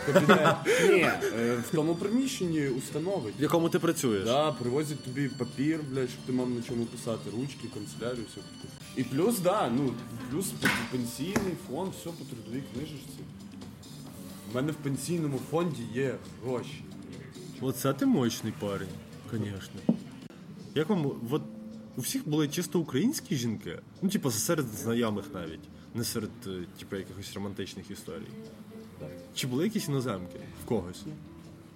Кабінет. 0.06 0.56
Ні, 0.90 1.10
е, 1.40 1.56
в 1.70 1.76
тому 1.76 1.96
приміщенні 1.96 2.68
установи. 2.68 3.32
В 3.40 3.42
якому 3.42 3.70
ти 3.70 3.80
працюєш? 3.80 4.24
Да, 4.24 4.52
привозять 4.52 5.04
тобі 5.04 5.28
папір, 5.28 5.80
блядь, 5.92 6.10
щоб 6.10 6.22
ти 6.26 6.32
мав 6.32 6.50
на 6.50 6.62
чому 6.62 6.86
писати, 6.86 7.30
ручки, 7.38 7.68
канцелярію, 7.74 8.26
все 8.32 8.36
таке. 8.42 8.74
І 8.96 9.04
плюс, 9.04 9.40
да, 9.40 9.70
ну, 9.76 9.94
плюс 10.32 10.52
пенсійний 10.92 11.54
фонд, 11.70 11.92
все 12.00 12.10
по 12.10 12.26
трудовій 12.26 12.64
книжечці. 12.74 13.20
У 14.52 14.56
мене 14.56 14.72
в 14.72 14.76
пенсійному 14.76 15.40
фонді 15.52 15.84
є 15.94 16.16
гроші. 16.44 16.84
Оце 17.62 17.94
ти 17.94 18.06
мощний 18.06 18.54
парень, 18.60 18.88
звісно. 19.32 19.96
Як 20.76 20.90
вам, 20.90 21.12
от 21.30 21.42
у 21.98 22.02
всіх 22.02 22.30
були 22.30 22.48
чисто 22.48 22.80
українські 22.80 23.36
жінки? 23.36 23.80
Ну, 24.02 24.10
типу, 24.10 24.32
серед 24.32 24.68
знайомих 24.68 25.26
навіть, 25.34 25.70
не 25.96 26.04
серед, 26.04 26.30
е, 26.48 26.64
типу, 26.80 26.96
якихось 26.96 27.34
романтичних 27.34 27.92
історій. 27.92 28.28
Чи 29.36 29.48
були 29.48 29.64
якісь 29.64 29.88
іноземки 29.88 30.40
в 30.66 30.68
когось? 30.68 31.04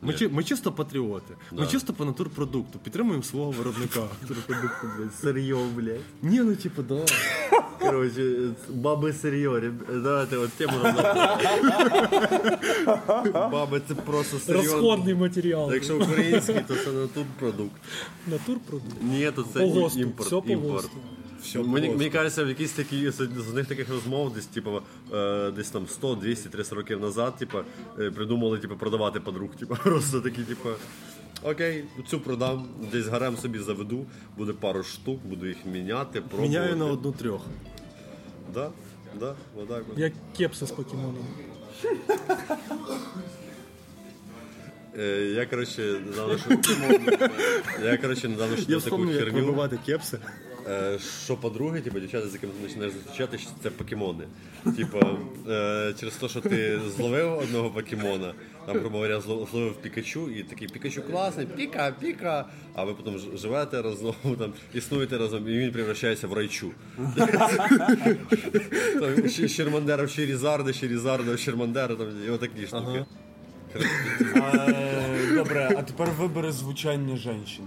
Ми, 0.04 0.14
чи, 0.14 0.28
ми 0.28 0.44
чисто 0.44 0.72
патріоти. 0.72 1.34
Ми 1.52 1.66
чисто 1.66 1.92
по 1.92 2.04
натурпродукту. 2.04 2.78
Підтримуємо 2.78 3.22
свого 3.22 3.50
виробника. 3.50 4.00
Натурпродукту, 4.22 4.86
блядь. 4.98 5.14
Сирйо, 5.14 5.58
блядь. 5.76 6.00
Ні, 6.22 6.40
ну 6.40 6.56
типу, 6.56 6.82
да. 6.82 7.04
Короче, 7.80 8.36
баби 8.68 9.12
сирйо, 9.12 9.60
ребят. 9.60 10.02
Давайте 10.02 10.36
от 10.36 10.50
тему 10.52 10.72
Баби 13.34 13.80
це 13.88 13.94
просто 13.94 14.38
сирйо. 14.38 14.62
Розходний 14.62 15.14
матеріал. 15.14 15.72
Якщо 15.72 15.96
український, 15.96 16.54
то 16.68 16.74
це 16.74 16.90
не 16.92 17.06
тут 17.06 17.26
продукт. 17.38 17.72
Натурпродукт. 18.26 19.02
Ні, 19.02 19.30
то 19.36 19.42
це 19.42 19.60
По 19.60 19.68
ГОСТу, 19.68 20.00
імпорт. 20.00 20.26
все 20.28 20.40
по 20.40 20.48
імпорт. 20.52 20.90
Все, 21.45 21.59
Мені, 21.59 21.89
мені 21.89 22.09
кажеться, 22.09 22.43
в 22.43 22.47
якісь 22.47 22.71
такі 22.71 23.11
з 23.11 23.53
них 23.53 23.67
таких 23.67 23.89
розмов, 23.89 24.33
десь 24.33 24.45
типу, 24.45 24.81
е, 25.13 25.51
десь 25.51 25.69
там 25.69 25.87
100, 25.87 26.15
200, 26.15 26.49
300 26.49 26.75
років 26.75 26.99
назад, 27.01 27.37
типу, 27.37 27.57
е, 27.99 28.11
придумали 28.11 28.57
типу, 28.59 28.75
продавати 28.75 29.19
подруг. 29.19 29.49
Типу, 29.55 29.75
просто 29.83 30.21
такі, 30.21 30.41
типу. 30.43 30.69
Окей, 31.43 31.83
цю 32.09 32.19
продам, 32.19 32.67
десь 32.91 33.07
гарем 33.07 33.37
собі 33.37 33.59
заведу, 33.59 34.05
буде 34.37 34.53
пару 34.53 34.83
штук, 34.83 35.19
буду 35.25 35.47
їх 35.47 35.57
міняти, 35.65 36.21
пробувати. 36.21 36.49
Міняю 36.49 36.75
на 36.75 36.85
одну 36.85 37.11
трьох. 37.11 37.41
Да, 38.53 38.71
да, 39.19 39.35
отак 39.55 39.83
от. 39.91 39.97
Як 39.97 40.13
кепси 40.37 40.65
з 40.65 40.71
покемоном. 40.71 41.25
Е, 44.99 45.31
Я, 45.35 45.45
коротше, 45.45 45.81
недавно 46.05 46.37
що... 46.37 46.49
Я, 47.83 47.97
коротше, 47.97 48.27
недавно 48.27 48.55
Я 48.55 48.61
що 48.61 48.67
таку 48.67 48.79
вспомнив, 48.79 49.15
як 49.15 49.23
херню. 49.23 49.39
вибивати 49.39 49.79
кепси. 49.85 50.19
Е, 50.69 50.99
Що 51.23 51.37
подруги, 51.37 51.81
типу, 51.81 51.99
дівчата, 51.99 52.27
з 52.27 52.33
якими 52.33 52.53
ти 52.53 52.67
починаєш 52.67 52.93
зустрічати, 52.93 53.39
це 53.63 53.69
покемони. 53.69 54.23
Типа, 54.77 54.99
е, 55.49 55.93
через 55.99 56.13
те, 56.15 56.27
що 56.29 56.41
ти 56.41 56.79
зловив 56.97 57.37
одного 57.37 57.69
покемона, 57.69 58.33
там, 58.65 58.79
грубо 58.79 58.95
говоря, 58.97 59.17
зло- 59.19 59.49
зловив 59.51 59.75
Пікачу, 59.75 60.29
і 60.29 60.43
такий 60.43 60.67
Пікачу 60.67 61.01
класний, 61.01 61.45
піка, 61.45 61.93
піка, 61.99 62.45
а 62.75 62.83
ви 62.83 62.93
потім 62.93 63.37
живете 63.37 63.81
разом, 63.81 64.15
там, 64.39 64.53
існуєте 64.73 65.17
разом, 65.17 65.47
і 65.49 65.57
він 65.57 65.71
превращається 65.71 66.27
в 66.27 66.33
райчу. 66.33 66.71
Щермандера 69.47 70.03
в 70.03 70.09
Щерізарда, 70.09 70.73
Щерізарда 70.73 71.33
в 71.33 71.39
Щермандера, 71.39 71.95
там, 71.95 72.07
і 72.27 72.29
отакі 72.29 72.67
штуки. 72.67 73.05
Добре, 75.35 75.71
а 75.77 75.81
тепер 75.83 76.09
вибери 76.19 76.51
звучання 76.51 77.17
жінки. 77.17 77.61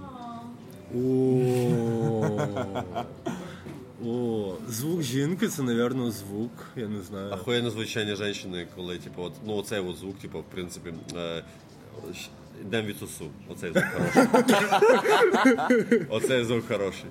О, 4.06 4.54
звук 4.68 5.02
жінки 5.02 5.48
це, 5.48 5.62
напевно, 5.62 6.10
звук, 6.10 6.50
я 6.76 6.88
не 6.88 7.02
знаю. 7.02 7.32
Охуєнне 7.32 7.70
звучання 7.70 8.16
жінки, 8.16 8.66
коли, 8.76 8.98
типу, 8.98 9.22
от, 9.22 9.32
ну, 9.46 9.56
оцей 9.56 9.80
от 9.80 9.96
звук, 9.96 10.18
типу, 10.18 10.38
в 10.38 10.44
принципі, 10.44 10.92
е, 11.16 11.42
йдемо 12.60 12.88
від 12.88 12.98
сусу. 12.98 13.30
Оцей 13.48 13.72
звук 13.72 13.84
хороший. 13.84 14.26
Оцей 16.10 16.44
звук 16.44 16.68
хороший. 16.68 17.06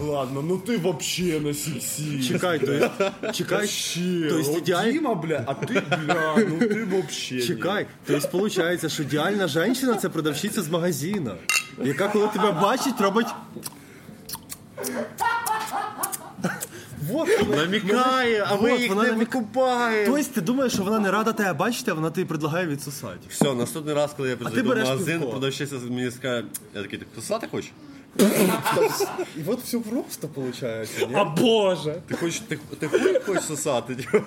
Ладно, 0.00 0.42
ну 0.42 0.58
ти 0.58 0.76
вообще 0.78 1.40
на 1.40 1.54
сексі. 1.54 2.22
Чекай, 2.28 2.58
то 2.58 2.72
есть, 2.72 2.90
чекай, 3.32 3.58
Вообще. 3.58 4.26
то 4.30 4.38
есть 4.38 4.50
От 4.50 4.58
ідеаль... 4.58 4.92
Діма, 4.92 5.14
бля, 5.14 5.42
а 5.46 5.54
ти, 5.54 5.82
бля, 6.06 6.36
ну 6.50 6.58
ти 6.58 6.84
вообще. 6.84 7.34
ні. 7.34 7.42
Чекай, 7.42 7.86
то 8.06 8.12
есть 8.14 8.30
получається, 8.30 8.88
що 8.88 9.02
ідеальна 9.02 9.48
жінка 9.48 9.94
це 9.94 10.08
продавщиця 10.08 10.62
з 10.62 10.68
магазина, 10.68 11.34
яка 11.84 12.08
коли 12.08 12.28
тебе 12.28 12.52
бачить, 12.52 13.00
робить. 13.00 13.26
Вот, 17.10 17.28
Намікає, 17.56 18.46
а 18.48 18.54
ви 18.54 18.72
їх 18.80 18.96
не 18.96 19.12
викупаєте. 19.12 20.10
Тобто 20.10 20.30
ти 20.34 20.40
думаєш, 20.40 20.72
що 20.72 20.82
вона 20.82 20.98
не 20.98 21.10
рада 21.10 21.32
тебе 21.32 21.52
бачити, 21.52 21.90
а 21.90 21.94
вона 21.94 22.10
тобі 22.10 22.24
предлагає 22.26 22.66
відсосати. 22.66 23.18
Все, 23.28 23.54
наступний 23.54 23.94
раз, 23.94 24.14
коли 24.16 24.28
я 24.28 24.36
ти 24.36 24.44
прийду 24.44 24.62
в 24.62 24.68
береш 24.68 24.88
магазин, 24.88 25.18
пивко. 25.18 25.30
продавщиця 25.30 25.76
мені 25.90 26.10
скаже, 26.10 26.44
я 26.74 26.82
такий, 26.82 26.98
ти 26.98 27.06
сосати 27.16 27.48
хочеш? 27.50 27.70
І 29.36 29.40
от 29.46 29.60
все 29.60 29.78
просто 29.78 30.28
виходить, 30.34 31.06
ні? 31.08 31.14
А 31.14 31.24
боже! 31.24 32.02
Ти 32.06 32.14
хочеш, 32.14 32.40
ти, 32.40 32.58
ти 32.78 32.88
хуй 32.88 33.20
хочеш 33.26 33.44
сосати? 33.44 33.94
Типу? 33.94 34.18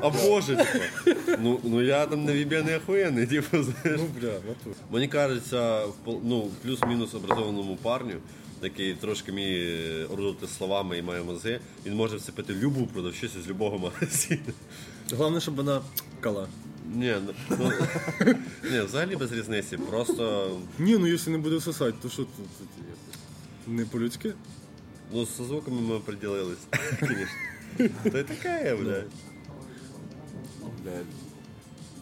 А 0.00 0.10
боже, 0.10 0.56
типу. 0.56 1.18
Ну, 1.42 1.60
ну 1.64 1.82
я 1.82 2.06
там 2.06 2.24
не 2.24 2.32
віб'яний 2.32 2.74
охуєнний, 2.74 3.26
типу, 3.26 3.62
знаєш. 3.62 4.00
Ну, 4.00 4.06
бля, 4.20 4.32
натур. 4.32 4.72
Мені 4.90 5.08
кажеться, 5.08 5.84
в 5.84 5.94
ну, 6.24 6.50
плюс-мінус 6.62 7.14
образованому 7.14 7.76
парню, 7.82 8.14
який 8.62 8.94
трошки 8.94 9.32
вміє 9.32 10.04
орудувати 10.04 10.46
словами 10.46 10.98
і 10.98 11.02
має 11.02 11.22
мозги, 11.22 11.60
він 11.86 11.94
може 11.94 12.16
вцепити 12.16 12.54
любу 12.54 12.86
продавщицю 12.86 13.42
з 13.42 13.48
любого 13.48 13.78
магазину. 13.78 14.52
Головне, 15.12 15.40
щоб 15.40 15.56
вона 15.56 15.80
кала. 16.20 16.48
Ні, 16.94 17.14
ну, 17.26 17.56
ну, 17.58 17.72
ні, 18.70 18.80
взагалі 18.80 19.16
без 19.16 19.32
різниці. 19.32 19.76
Просто 19.76 20.50
Ні, 20.78 20.98
ну 20.98 21.06
якщо 21.06 21.30
не 21.30 21.38
буде 21.38 21.60
сосати, 21.60 21.94
то 22.02 22.08
що 22.08 22.22
тут? 22.22 22.46
Не 23.66 23.84
по-людськи? 23.84 24.32
ну, 25.12 25.26
з 25.26 25.36
звуками 25.36 25.80
ми 25.80 25.94
оприділились, 25.94 26.58
звісно. 27.00 27.26
Та 28.12 28.18
й 28.18 28.24
таке, 28.24 28.76
блядь. 28.76 29.04
Блядь. 30.84 31.06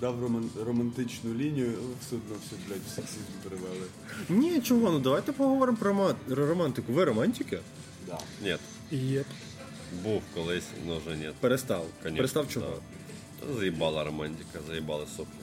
Дав 0.01 0.20
романтичну 0.66 1.35
лінію, 1.35 1.72
але 1.79 1.88
все 2.01 2.16
одно 2.16 2.35
все, 2.46 2.57
блядь, 2.68 2.83
в 2.87 2.90
сексизм 2.94 3.20
перевели. 3.44 3.87
Ні, 4.29 4.61
чого, 4.61 4.90
ну 4.90 4.98
давайте 4.98 5.33
поговоримо 5.33 5.79
про 5.79 6.46
романтику. 6.46 6.92
Ви 6.92 7.05
романтики? 7.05 7.59
Да. 8.07 8.18
Ні, 8.42 8.57
Єп. 8.90 9.27
був 10.03 10.22
колись, 10.35 10.64
але 10.87 10.98
вже 10.98 11.16
ні. 11.16 11.31
Перестав. 11.40 11.87
Конечно, 12.03 12.16
Перестав 12.16 12.48
чого? 12.48 12.66
да. 13.40 13.46
Та 13.46 13.55
заїбала 13.55 14.05
романтика, 14.05 14.59
заїбали 14.68 15.07
сопли. 15.16 15.35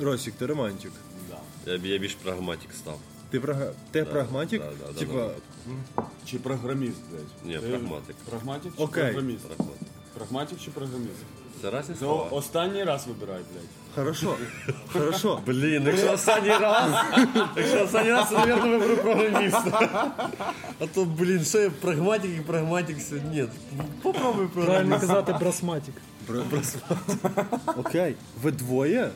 Росік, 0.00 0.34
ти 0.34 0.46
романтик. 0.46 0.92
Да. 1.30 1.72
Я, 1.72 1.78
б- 1.78 1.86
я 1.86 1.98
більш 1.98 2.14
прагматик 2.14 2.70
став. 2.78 3.00
Ти, 3.30 3.40
прага... 3.40 3.66
ти 3.90 4.04
прагматик? 4.04 4.62
да, 4.62 4.66
да, 4.86 4.92
да, 4.92 4.98
Типа, 4.98 5.28
да. 5.96 6.02
Чи 6.26 6.38
програміст, 6.38 6.96
блядь? 7.10 7.22
Ні, 7.44 7.58
Ти 7.58 7.68
прагматик. 7.78 8.16
Прагматик 8.30 8.72
чи 8.76 8.82
Окей. 8.82 9.02
програміст? 9.04 9.46
Прагматик. 9.46 9.88
Прагматик 10.14 10.58
чи 10.64 10.70
програміст? 10.70 11.10
Це 11.62 11.70
разні 11.70 11.94
Це 11.94 11.98
слова. 12.00 12.28
останній 12.30 12.84
раз 12.84 13.06
вибирай, 13.06 13.40
блядь. 13.52 13.64
хорошо. 13.94 14.36
Хорошо. 14.92 15.40
Блін, 15.46 15.82
якщо 15.86 16.12
останній 16.12 16.48
раз, 16.58 16.90
якщо 17.56 17.84
останній 17.84 18.10
раз, 18.10 18.28
то, 18.28 18.38
мабуть, 18.38 18.62
виберу 18.64 18.96
програміста. 18.96 20.10
А 20.80 20.86
то, 20.86 21.04
блін, 21.04 21.44
що 21.44 21.58
я 21.60 21.70
прагматик 21.70 22.30
і 22.38 22.40
прагматик 22.40 23.00
сьогодні. 23.00 23.30
Ні, 23.40 23.48
попробуй 24.02 24.46
Правильно 24.46 24.50
програміст. 24.66 25.00
казати 25.00 25.34
брасматік. 25.40 25.94
Окей. 27.78 28.14
Ви 28.42 28.52
двоє? 28.52 29.10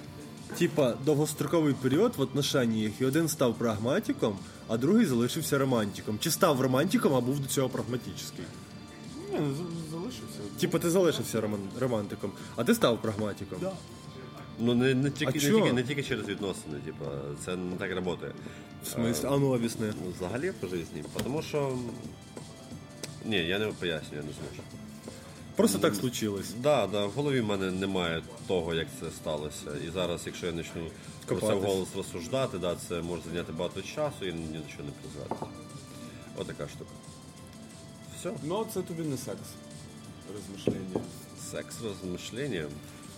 Типа, 0.58 0.94
довгостроковий 1.04 1.74
період 1.74 2.16
в 2.16 2.20
отношеннях, 2.20 2.92
і 3.00 3.04
один 3.04 3.28
став 3.28 3.54
прагматиком, 3.54 4.38
а 4.68 4.76
другий 4.76 5.06
залишився 5.06 5.58
романтиком. 5.58 6.18
Чи 6.18 6.30
став 6.30 6.60
романтиком, 6.60 7.14
а 7.14 7.20
був 7.20 7.40
до 7.40 7.48
цього 7.48 7.68
прагматичний? 7.68 8.46
Ні, 9.32 9.38
ну 9.40 9.54
залишився. 9.90 10.38
Типа 10.60 10.78
ти 10.78 10.90
залишився 10.90 11.40
роман... 11.40 11.60
романтиком, 11.80 12.32
а 12.56 12.64
ти 12.64 12.74
став 12.74 13.02
прагматиком. 13.02 13.58
Да. 13.60 13.72
Ну, 14.58 14.74
не, 14.74 14.94
не, 14.94 15.10
тільки, 15.10 15.30
А 15.30 15.34
не, 15.34 15.54
тільки, 15.54 15.72
не 15.72 15.82
тільки 15.82 16.02
через 16.02 16.28
відносини, 16.28 16.78
типа, 16.84 17.04
це 17.44 17.56
не 17.56 17.76
так 17.76 18.04
працює. 18.04 18.30
В 18.84 18.86
смислі? 18.86 19.28
А 19.30 19.38
ну 19.38 19.46
об'ясни. 19.48 19.92
Ну, 20.04 20.12
взагалі 20.16 20.52
по 20.60 20.66
житті. 20.66 21.04
Тому 21.24 21.42
що. 21.42 21.78
Ні, 23.24 23.36
я 23.36 23.58
не 23.58 23.66
пояснюю, 23.66 24.16
я 24.16 24.22
не 24.22 24.32
зможу. 24.32 24.62
Просто 25.56 25.78
так 25.78 25.94
случилось. 25.94 26.50
Да, 26.62 26.86
да, 26.86 27.06
в 27.06 27.10
голові 27.10 27.40
в 27.40 27.44
мене 27.44 27.70
немає 27.70 28.22
того, 28.46 28.74
як 28.74 28.86
це 29.00 29.10
сталося. 29.10 29.70
І 29.86 29.90
зараз, 29.90 30.22
якщо 30.26 30.46
я 30.46 30.52
почну 30.52 30.86
про 31.26 31.40
це 31.40 31.54
вголос 31.54 31.88
розсуждати, 31.96 32.58
да, 32.58 32.76
це 32.88 33.02
може 33.02 33.22
зайняти 33.22 33.52
багато 33.52 33.82
часу 33.82 34.26
і 34.26 34.32
ні 34.32 34.58
до 34.58 34.70
чого 34.70 34.84
не 34.84 34.90
призвести. 34.90 35.46
Отака 36.36 36.68
штука. 36.68 36.90
Все. 38.20 38.32
Ну, 38.42 38.66
це 38.74 38.82
тобі 38.82 39.02
не 39.02 39.16
секс. 39.16 39.38
Розмишлення. 40.34 41.00
Секс 41.50 41.76
розмишлення. 41.84 42.66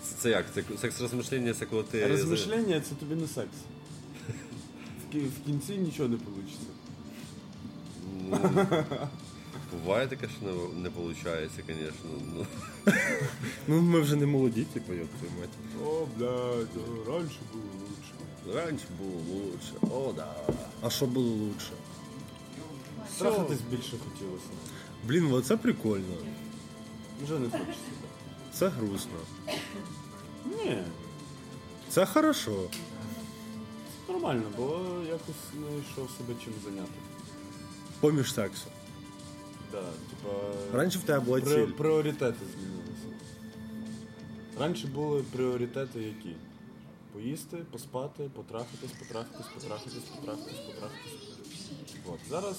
Це, 0.02 0.14
це 0.18 0.30
як? 0.30 0.44
Це 0.54 0.62
секс 0.80 1.00
розмишлення 1.00 1.54
це 1.54 1.66
коли 1.66 1.82
ти. 1.82 2.06
Розмишлення 2.06 2.80
це 2.80 2.94
тобі 2.94 3.14
не 3.14 3.28
секс. 3.28 3.56
В, 5.12 5.18
в 5.18 5.44
кінці 5.46 5.72
нічого 5.76 6.08
не 6.08 6.16
вийде. 6.16 6.52
Буває 9.72 10.06
таке, 10.06 10.28
що 10.28 10.46
не, 10.46 10.52
не 10.82 10.88
виходить, 10.88 11.50
звісно. 11.66 12.10
Ну, 12.34 12.46
Ну 13.68 13.80
ми 13.82 14.00
вже 14.00 14.16
не 14.16 14.26
молоді, 14.26 14.64
типу, 14.64 14.92
йоп 14.92 15.08
твою 15.18 15.32
мать. 15.40 15.86
О, 15.86 16.06
блядь, 16.16 16.68
о, 16.76 17.10
раніше 17.12 17.38
було 17.52 17.64
лучше. 17.80 18.58
раніше 18.64 18.84
було 18.98 19.20
лучше. 19.40 19.94
О, 19.96 20.12
да. 20.12 20.34
А 20.82 20.90
що 20.90 21.06
було 21.06 21.30
лучше? 21.30 21.70
Трахатись 23.18 23.60
більше 23.70 23.96
хотілося. 24.10 24.44
Блін, 25.06 25.26
вот 25.26 25.46
це 25.46 25.56
прикольно. 25.56 26.14
Вже 27.24 27.38
не 27.38 27.50
хочеться. 27.50 27.74
Це 28.52 28.68
грустно. 28.68 29.18
Ні, 30.46 30.78
Це 31.88 32.06
хорошо. 32.06 32.68
це 34.06 34.12
нормально, 34.12 34.42
бо 34.56 34.80
якось 35.08 35.34
знайшов 35.52 36.10
себе 36.18 36.34
чим 36.44 36.52
зайняти. 36.64 36.92
Поміж 38.00 38.34
сексу. 38.34 38.66
Да, 39.72 39.82
типа, 39.82 40.34
Раніше 40.78 40.98
в 40.98 41.02
тебе 41.02 41.20
була 41.20 41.40
при- 41.40 41.66
ціль. 41.66 41.72
пріоритети 41.72 42.38
змінилися. 42.54 43.06
Раніше 44.60 44.86
були 44.86 45.22
пріоритети 45.22 46.02
які? 46.02 46.36
Поїсти, 47.12 47.56
поспати, 47.56 48.30
потрахатись, 48.34 48.90
потрахатись, 48.98 49.46
потрахатись, 49.54 49.92
потрахатись, 50.16 50.58
потрахатись. 50.66 51.12
От. 52.06 52.18
Зараз 52.30 52.56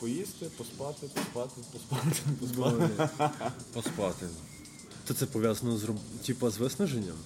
поїсти, 0.00 0.46
поспати, 0.58 1.06
поспати, 1.14 1.60
поспати, 1.72 2.16
поспати. 2.40 3.08
Поспати. 3.72 4.26
То 5.06 5.14
це 5.14 5.26
пов'язано 5.26 5.76
з 5.76 5.84
роб- 5.84 5.98
типа 6.26 6.50
з 6.50 6.58
виснаженням? 6.58 7.16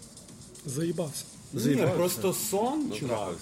Заїбався. 0.67 1.25
Ні, 1.53 1.61
Заїбався. 1.61 1.95
просто 1.95 2.33
сон, 2.33 2.87
Ну, 2.91 2.97
чувак. 2.97 3.37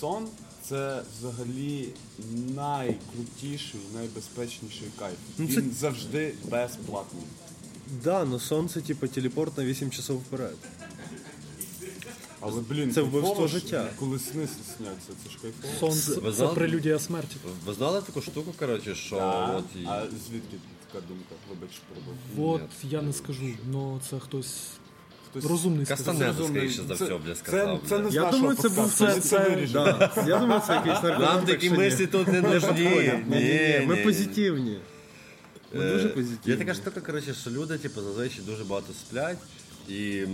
Сон 0.00 0.28
це 0.68 1.02
взагалі 1.18 1.88
найкрутіший, 2.56 3.80
найбезпечніший 3.94 4.88
кайф. 4.98 5.16
Ну, 5.38 5.46
Він 5.46 5.72
завжди 5.78 6.34
безплатний. 6.50 7.22
Да, 8.04 8.24
но 8.24 8.38
сонце, 8.38 8.80
типа, 8.80 9.06
телепорт 9.06 9.58
на 9.58 9.64
8 9.64 9.90
часов 9.90 10.16
вперед. 10.18 10.56
Але, 12.40 12.60
блін, 12.60 12.92
Це 12.92 13.02
вбивство 13.02 13.22
кайфово 13.34 13.48
ж, 13.48 13.52
життя. 13.58 13.90
Коли 13.98 14.18
сни 14.18 14.48
сняться, 14.76 15.08
це 15.24 15.30
ж 15.30 15.38
кайфово. 15.42 15.92
Сон 15.92 16.14
Ви 16.22 16.30
це 16.30 16.36
знали? 16.36 16.54
прелюдія 16.54 16.98
смерті. 16.98 17.36
Ви 17.66 17.74
знали 17.74 18.02
таку 18.02 18.22
штуку, 18.22 18.54
коротше, 18.58 18.94
що 18.94 19.16
Да. 19.16 19.46
от 19.56 19.64
і- 19.82 19.86
А 19.86 20.06
звідки 20.28 20.56
така 20.92 21.06
думка? 21.06 21.34
Вибач, 21.50 21.70
пробив. 21.92 22.50
От 22.50 22.70
я 22.84 23.02
не 23.02 23.12
скажу, 23.12 23.46
але 23.74 24.00
це 24.10 24.18
хтось 24.18 24.54
хтось 25.30 25.44
Розумний 25.44 25.86
сказав. 25.86 26.06
Кастанеда, 26.06 26.44
скоріше 26.44 26.82
за 26.88 26.94
все, 26.94 27.04
бля, 27.04 27.34
Це, 27.34 27.34
сказав. 27.34 27.80
це 27.88 27.98
не 27.98 28.10
з 28.10 28.14
Я 28.14 28.30
думаю, 28.30 28.56
це 28.56 28.68
був 28.68 28.92
це, 28.92 29.20
це, 29.20 29.68
да. 29.72 30.12
Я 30.26 30.38
думаю, 30.38 30.62
це 30.66 30.74
якийсь 30.74 31.02
Нам 31.02 31.44
такі 31.46 31.70
мислі 31.70 32.06
тут 32.06 32.28
не 32.28 32.40
нужні. 32.40 33.12
Ні, 33.28 33.84
Ми 33.86 33.96
позитивні. 33.96 34.78
Ми 35.74 35.90
дуже 35.92 36.06
Е, 36.06 36.08
позитивні. 36.08 36.52
Є 36.52 36.56
така 36.56 36.74
штука, 36.74 37.00
коротше, 37.00 37.34
що 37.34 37.50
люди, 37.50 37.78
типу, 37.78 38.00
зазвичай 38.02 38.40
дуже 38.46 38.64
багато 38.64 38.92
сплять 38.92 39.38
і, 39.88 40.24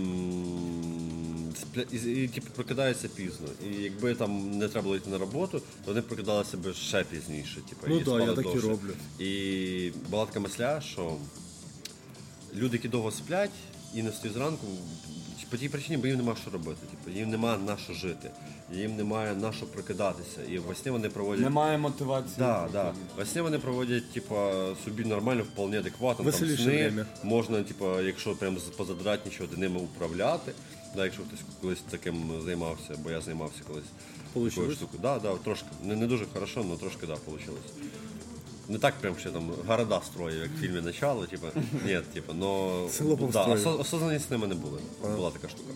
спля... 1.61 1.83
і, 1.91 2.23
і 2.23 2.27
типу, 2.27 2.47
прокидаються 2.55 3.07
пізно. 3.07 3.47
І 3.71 3.83
якби 3.83 4.15
там 4.15 4.51
не 4.57 4.67
треба 4.67 4.83
було 4.83 4.95
йти 4.95 5.09
на 5.09 5.17
роботу, 5.17 5.59
то 5.59 5.65
вони 5.85 6.01
прокидалися 6.01 6.57
б 6.57 6.73
ще 6.73 7.03
пізніше. 7.03 7.55
Типу, 7.69 7.87
Ну 7.87 7.95
і 7.95 7.99
да, 7.99 8.05
спали 8.05 8.23
я 8.23 8.33
так 8.33 8.45
і 8.55 8.59
роблю. 8.59 8.93
І 9.19 9.91
була 10.09 10.25
така 10.25 10.39
мисля, 10.39 10.81
що 10.81 11.17
люди, 12.55 12.77
які 12.77 12.87
довго 12.87 13.11
сплять 13.11 13.51
і 13.95 14.03
не 14.03 14.09
встають 14.09 14.37
зранку, 14.37 14.67
по 15.49 15.57
тій 15.57 15.69
причині, 15.69 15.97
бо 15.97 16.07
їм 16.07 16.17
нема 16.17 16.35
що 16.41 16.51
робити. 16.51 16.79
Типу, 16.91 17.17
їм 17.17 17.29
нема 17.29 17.57
на 17.57 17.77
що 17.77 17.93
жити, 17.93 18.29
їм 18.73 18.95
немає 18.95 19.35
на 19.35 19.53
що 19.53 19.65
прокидатися. 19.65 20.41
І 20.49 20.57
во 20.57 20.75
сні 20.75 20.91
вони 20.91 21.09
проводять. 21.09 21.43
Немає 21.43 21.77
мотивації. 21.77 22.35
Да, 22.37 22.69
да. 22.71 22.93
Во 23.17 23.25
сні 23.25 23.41
вони 23.41 23.59
проводять, 23.59 24.11
типа, 24.11 24.65
собі 24.85 25.03
нормально, 25.03 25.43
вполне 25.43 25.79
адекватно. 25.79 26.31
Там 26.31 26.33
сни, 26.33 26.55
время. 26.55 27.05
можна, 27.23 27.63
типа, 27.63 28.01
якщо 28.01 28.35
прям 28.35 28.57
позадратнічувати, 28.77 29.57
ними 29.57 29.79
управляти. 29.79 30.51
Да, 30.95 31.03
якщо 31.03 31.23
хтось 31.23 31.39
колись 31.61 31.81
таким 31.89 32.41
займався, 32.45 32.95
бо 33.03 33.11
я 33.11 33.21
займався 33.21 33.59
колись 33.67 33.83
такою 34.33 34.71
штукою. 34.71 35.01
Да, 35.01 35.19
да, 35.19 35.35
трошки. 35.35 35.67
Не, 35.83 35.95
не 35.95 36.07
дуже 36.07 36.25
хорошо, 36.33 36.65
але 36.67 36.77
трошки 36.77 37.07
да, 37.07 37.17
вийшло. 37.27 37.53
Не 38.69 38.77
так 38.77 38.93
прям 39.01 39.17
ще 39.17 39.29
там 39.29 39.51
города 39.67 40.01
строїв, 40.05 40.41
як 40.41 40.51
в 40.51 40.61
фільмі 40.61 40.81
начало, 40.81 41.25
типа. 41.25 41.47
Ні, 41.85 41.99
типа, 42.13 42.33
но 42.33 42.87
Село 42.91 43.29
да, 43.33 43.45
осо- 43.45 43.79
осознаність 43.79 44.27
з 44.27 44.31
ними 44.31 44.47
не 44.47 44.55
були. 44.55 44.79
Була 45.15 45.31
така 45.31 45.49
штука. 45.49 45.73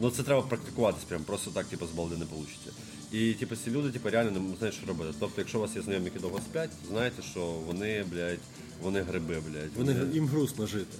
Ну 0.00 0.10
це 0.10 0.22
треба 0.22 0.42
практикуватись, 0.42 1.04
прям 1.04 1.24
просто 1.24 1.50
так, 1.50 1.66
типу, 1.66 1.86
з 1.86 1.90
балди 1.90 2.16
не 2.16 2.24
вийде. 2.24 2.72
І 3.12 3.34
типу, 3.34 3.56
ці 3.56 3.70
люди 3.70 3.90
типу, 3.90 4.10
реально 4.10 4.40
не 4.40 4.56
знають, 4.56 4.76
що 4.76 4.86
робити. 4.86 5.14
Тобто, 5.20 5.40
якщо 5.40 5.58
у 5.58 5.60
вас 5.60 5.76
є 5.76 5.82
знайомі, 5.82 6.04
які 6.04 6.18
довго 6.18 6.38
сплять, 6.38 6.70
знайте, 6.88 7.22
що 7.22 7.40
вони, 7.40 8.04
блядь, 8.12 8.38
вони 8.82 9.02
гриби, 9.02 9.42
блядь. 9.50 9.76
Вони 9.76 10.14
їм 10.14 10.26
грустно 10.26 10.66
жити. 10.66 10.96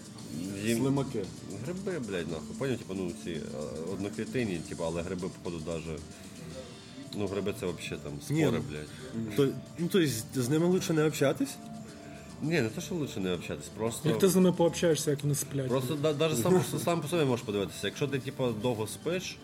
їм... 0.65 0.79
Слимаки. 0.79 1.25
Гриби, 1.65 1.99
блядь, 2.09 2.31
нахуй. 2.31 2.57
Поняв, 2.59 2.79
типу, 2.79 2.95
ну 2.95 3.13
ці 3.25 3.31
е, 4.35 4.59
типу, 4.69 4.85
але 4.85 5.03
гриби, 5.03 5.29
походу, 5.29 5.63
даже. 5.67 5.97
Ну, 7.17 7.27
гриби 7.27 7.55
це 7.61 7.67
взагалі 7.67 8.01
там 8.05 8.13
Ні, 8.31 8.43
спори, 8.43 8.59
ну. 8.59 8.65
блядь. 8.71 9.37
То, 9.37 9.49
ну, 9.79 9.89
то 9.89 9.99
есть, 10.01 10.25
з 10.35 10.49
ними 10.49 10.67
лучше 10.67 10.93
не 10.93 11.05
общатись? 11.05 11.55
Ні, 12.43 12.61
не 12.61 12.69
те, 12.69 12.81
що 12.81 12.95
лучше 12.95 13.21
не 13.21 13.33
общатись, 13.33 13.69
просто. 13.77 14.09
Як 14.09 14.19
ти 14.19 14.29
з 14.29 14.35
ними 14.37 14.53
пообщаєшся, 14.53 15.11
як 15.11 15.23
вони 15.23 15.35
сплять? 15.35 15.69
Просто 15.69 15.95
да, 15.95 16.13
навіть 16.13 16.43
сам, 16.43 16.63
по- 16.73 16.79
сам 16.79 17.01
по 17.01 17.09
собі 17.09 17.25
можеш 17.25 17.47
подивитися. 17.47 17.81
Якщо 17.87 18.09
ти 18.09 18.19
типу, 18.19 18.49
довго 18.63 18.87
спиш, 18.87 19.37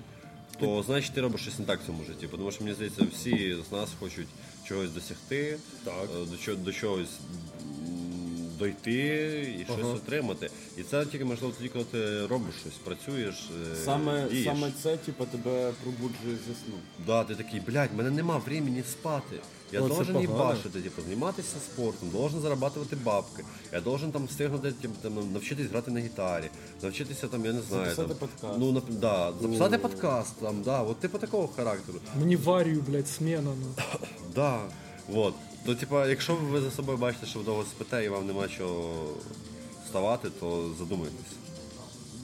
то 0.61 0.83
значить 0.87 1.13
ти 1.15 1.21
робиш 1.21 1.41
щось 1.41 1.59
не 1.59 1.65
так 1.65 1.81
в 1.83 1.87
цьому 1.87 2.05
житті. 2.05 2.29
Тому 2.31 2.51
що 2.51 2.65
мені 2.65 2.75
здається, 2.75 3.07
всі 3.15 3.57
з 3.69 3.73
нас 3.73 3.89
хочуть 4.01 4.29
чогось 4.65 4.91
досягти, 4.91 5.59
Так. 5.85 5.95
е, 6.23 6.31
до, 6.31 6.37
чого- 6.37 6.57
до 6.57 6.73
чогось 6.73 7.09
дойти 8.59 9.55
і 9.61 9.65
щось 9.73 9.87
отримати. 9.87 10.51
І 10.77 10.83
це 10.83 11.07
тільки 11.07 11.25
можливо 11.25 11.55
тоді, 11.57 11.69
коли 11.69 11.85
ти 11.85 12.27
робиш 12.27 12.55
щось, 12.61 12.73
працюєш. 12.85 13.51
е, 13.73 13.77
Саме, 13.85 14.29
дієш. 14.31 14.45
саме 14.45 14.73
це, 14.83 14.97
типу, 14.97 15.25
тебе 15.25 15.73
пробуджує 15.83 16.35
зі 16.37 16.55
сну. 16.65 16.75
Да, 17.07 17.25
ти 17.25 17.35
такий, 17.35 17.61
блядь, 17.61 17.91
мене 17.97 18.11
нема 18.11 18.37
времени 18.39 18.83
спати. 18.93 19.37
Я 19.73 19.81
Ну, 19.81 19.89
це 19.89 19.95
должен 19.95 20.21
їбашити, 20.21 20.81
типу, 20.81 21.03
займатися 21.07 21.57
спортом, 21.73 22.11
должен 22.11 22.41
зарабатувати 22.41 22.97
бабки. 22.97 23.45
Я 23.73 23.81
должен 23.81 24.13
там 24.13 24.27
встигнути 24.27 24.73
типу, 24.73 24.95
там, 25.03 25.33
навчитись 25.33 25.67
грати 25.67 25.91
на 25.91 26.01
гітарі, 26.01 26.45
навчитися 26.83 27.29
там, 27.29 27.45
я 27.47 27.53
не 27.53 27.61
знаю. 27.63 27.85
Записати 27.85 28.09
там, 28.09 28.17
подкаст. 28.29 28.59
Ну, 28.59 28.73
нап- 28.73 28.99
да, 29.01 29.33
записати 29.43 29.79
подкаст, 29.79 30.35
там, 30.41 30.63
да, 30.63 30.83
от 30.83 31.01
типу 31.01 31.19
такого 31.19 31.49
характеру. 31.49 31.99
Мені 32.19 32.37
варію, 32.37 32.85
блядь, 32.89 33.09
смена. 33.09 33.51
Ну. 33.61 33.83
Да, 34.35 34.61
вот. 35.09 35.35
То, 35.67 35.75
типа, 35.75 36.07
якщо 36.07 36.35
ви 36.35 36.61
за 36.61 36.71
собою 36.71 36.99
бачите, 36.99 37.27
що 37.27 37.39
ви 37.39 37.45
довго 37.45 37.65
спите 37.65 38.05
і 38.05 38.09
вам 38.09 38.27
нема 38.27 38.49
чого 38.49 39.09
вставати, 39.87 40.31
то 40.41 40.71
задумайтесь. 40.79 41.33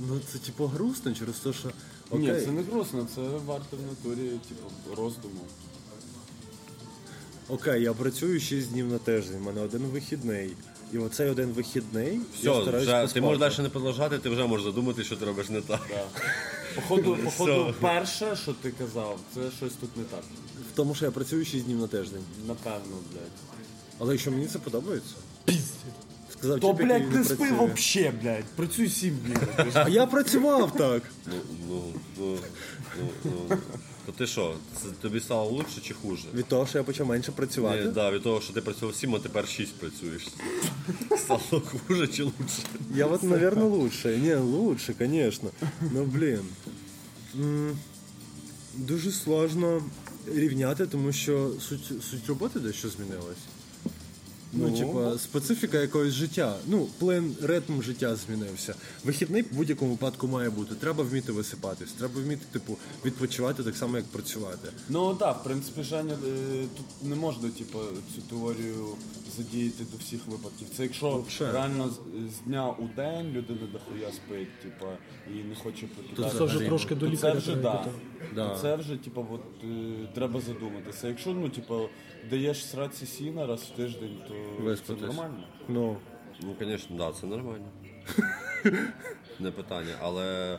Ну 0.09 0.21
це 0.33 0.39
типу 0.39 0.67
грустно 0.67 1.15
через 1.15 1.35
те, 1.37 1.53
що. 1.53 1.69
Ні, 2.13 2.31
Окей, 2.31 2.45
це 2.45 2.51
не 2.51 2.63
грустно, 2.63 3.07
це 3.15 3.21
варто 3.21 3.77
в 3.77 3.81
натурі, 3.83 4.29
типу, 4.49 4.97
роздуму. 5.03 5.41
окей, 7.49 7.83
я 7.83 7.93
працюю 7.93 8.41
6 8.41 8.71
днів 8.73 8.87
на 8.93 8.99
тиждень, 8.99 9.37
у 9.43 9.45
мене 9.45 9.61
один 9.61 9.81
вихідний. 9.83 10.57
І 10.93 10.99
оцей 10.99 11.31
один 11.31 11.51
вихідний 11.51 12.21
я 12.43 12.53
Все, 12.53 12.63
стараюсь 12.63 12.89
вже, 12.89 13.15
ти 13.15 13.21
можеш 13.21 13.39
далі 13.39 13.63
не 13.63 13.69
продовжати, 13.69 14.19
ти 14.19 14.29
вже 14.29 14.47
можеш 14.47 14.67
задумати, 14.67 15.05
що 15.05 15.17
ти 15.17 15.25
робиш 15.25 15.49
не 15.49 15.61
так. 15.61 15.81
Походу, 16.75 17.17
походу, 17.25 17.75
перше, 17.81 18.37
що 18.43 18.53
ти 18.53 18.71
казав, 18.71 19.19
це 19.35 19.41
щось 19.57 19.73
тут 19.73 19.97
не 19.97 20.05
так. 20.05 20.23
В 20.73 20.77
тому, 20.77 20.95
що 20.95 21.05
я 21.05 21.11
працюю 21.11 21.45
6 21.45 21.65
днів 21.65 21.79
на 21.79 21.87
тиждень. 21.87 22.23
Напевно, 22.49 22.97
блядь. 23.13 23.59
Але 23.99 24.19
що 24.19 24.31
мені 24.31 24.47
це 24.47 24.59
подобається. 24.59 25.15
Сказав, 26.39 26.61
То, 26.61 26.75
тип, 26.75 26.87
блядь, 26.87 27.11
не 27.13 27.19
не 27.19 27.25
спи 27.25 27.35
працює. 27.37 27.57
вообще, 27.59 28.13
блядь. 28.23 28.45
Працюй 28.45 28.89
сім 28.89 29.17
днів. 29.25 29.49
А 29.75 29.89
я 29.89 30.07
працював 30.07 30.73
так. 30.77 31.03
Ну, 31.27 31.35
ну, 31.69 31.83
ну, 32.19 32.39
ну, 33.25 33.31
ну. 33.51 33.57
То 34.07 34.13
ти 34.13 34.27
що, 34.27 34.55
це 34.83 34.89
тобі 35.01 35.21
стало 35.21 35.51
лучше 35.51 35.81
чи 35.83 35.95
хуже? 35.95 36.25
Від 36.35 36.47
того, 36.47 36.67
що 36.67 36.79
я 36.79 36.85
почав 36.85 37.07
менше 37.07 37.33
працювати. 37.33 37.85
Ні, 37.85 37.91
да, 37.91 38.11
від 38.11 38.23
того, 38.23 38.41
що 38.41 38.53
ти 38.53 38.61
працював 38.61 38.95
7, 38.95 39.15
а 39.15 39.19
тепер 39.19 39.49
6 39.49 39.75
працюєш. 39.75 40.29
Стало 41.19 41.63
хуже 41.87 42.07
чи 42.07 42.23
лучше? 42.23 42.63
Я 42.95 43.07
от, 43.07 43.23
мабуть, 43.23 43.57
лучше. 43.59 44.19
Ні, 44.19 44.35
лучше, 44.35 44.95
звісно. 44.99 45.51
Ну, 45.93 46.05
блін. 46.05 46.41
Дуже 48.75 49.13
сложно 49.13 49.83
рівняти, 50.27 50.87
тому 50.87 51.13
що 51.13 51.51
суть, 51.61 52.05
суть 52.11 52.27
роботи 52.29 52.61
дещо 52.61 52.89
змінилась. 52.89 53.39
Ну, 54.55 54.69
Ну, 54.69 54.79
типа, 54.79 55.19
специфіка 55.19 55.81
якогось 55.81 56.13
життя. 56.13 56.57
Ну, 56.67 56.89
плен 56.99 57.37
ритм 57.43 57.83
життя 57.83 58.17
змінився. 58.17 58.75
Вихідний 59.05 59.43
в 59.43 59.55
будь-якому 59.57 59.91
випадку 59.91 60.27
має 60.29 60.51
бути. 60.51 60.75
Треба 60.75 61.05
вміти 61.05 61.33
висипатись, 61.33 61.93
треба 61.93 62.21
вміти, 62.21 62.43
типу, 62.53 62.77
відпочивати 63.05 63.63
так 63.63 63.77
само, 63.77 63.97
як 63.97 64.07
працювати. 64.07 64.69
Ну 64.89 65.15
так, 65.15 65.41
в 65.41 65.45
принципі, 65.45 65.83
Женя, 65.83 66.15
е, 66.27 66.65
тут 66.77 67.09
не 67.11 67.17
можна 67.17 67.49
типу, 67.49 67.79
цю 68.15 68.21
теорію 68.31 68.87
задіяти 69.37 69.85
до 69.93 69.97
всіх 69.97 70.27
випадків. 70.27 70.69
Це 70.77 70.83
якщо 70.83 71.11
Вообще. 71.11 71.53
реально 71.53 71.89
з, 71.89 71.95
з 72.35 72.41
дня 72.41 72.71
у 72.71 72.85
день 72.97 73.33
людина 73.33 73.61
дохуя 73.73 74.13
спить, 74.13 74.61
типу, 74.63 74.87
і 75.35 75.45
не 75.45 75.55
хоче 75.55 75.87
прокидатися. 75.87 76.39
Це 76.39 76.45
вже 76.45 76.61
трошки 76.67 76.95
до 76.95 77.07
лікаря 77.07 77.33
Це 77.33 77.39
вже 77.39 77.53
треба 77.53 77.73
да. 77.85 77.91
йти. 77.91 77.91
Да. 78.35 78.59
Це 78.61 78.77
вже 78.77 78.97
типу, 78.97 79.27
от, 79.33 79.41
е, 79.65 80.09
треба 80.15 80.41
задуматися. 80.41 81.09
Якщо 81.09 81.31
ну, 81.31 81.49
типу, 81.49 81.89
даєш 82.31 82.67
сраці 82.67 83.07
сіна 83.07 83.47
раз 83.47 83.61
в 83.63 83.77
тиждень, 83.77 84.17
то 84.29 84.63
Виспатись. 84.65 85.01
це 85.01 85.07
нормально. 85.07 85.45
Ну, 85.69 85.97
Ну, 86.43 86.55
звісно, 86.61 86.97
да, 86.97 87.13
це 87.13 87.27
нормально. 87.27 87.67
Не 89.41 89.51
питання. 89.51 89.95
Але 90.03 90.59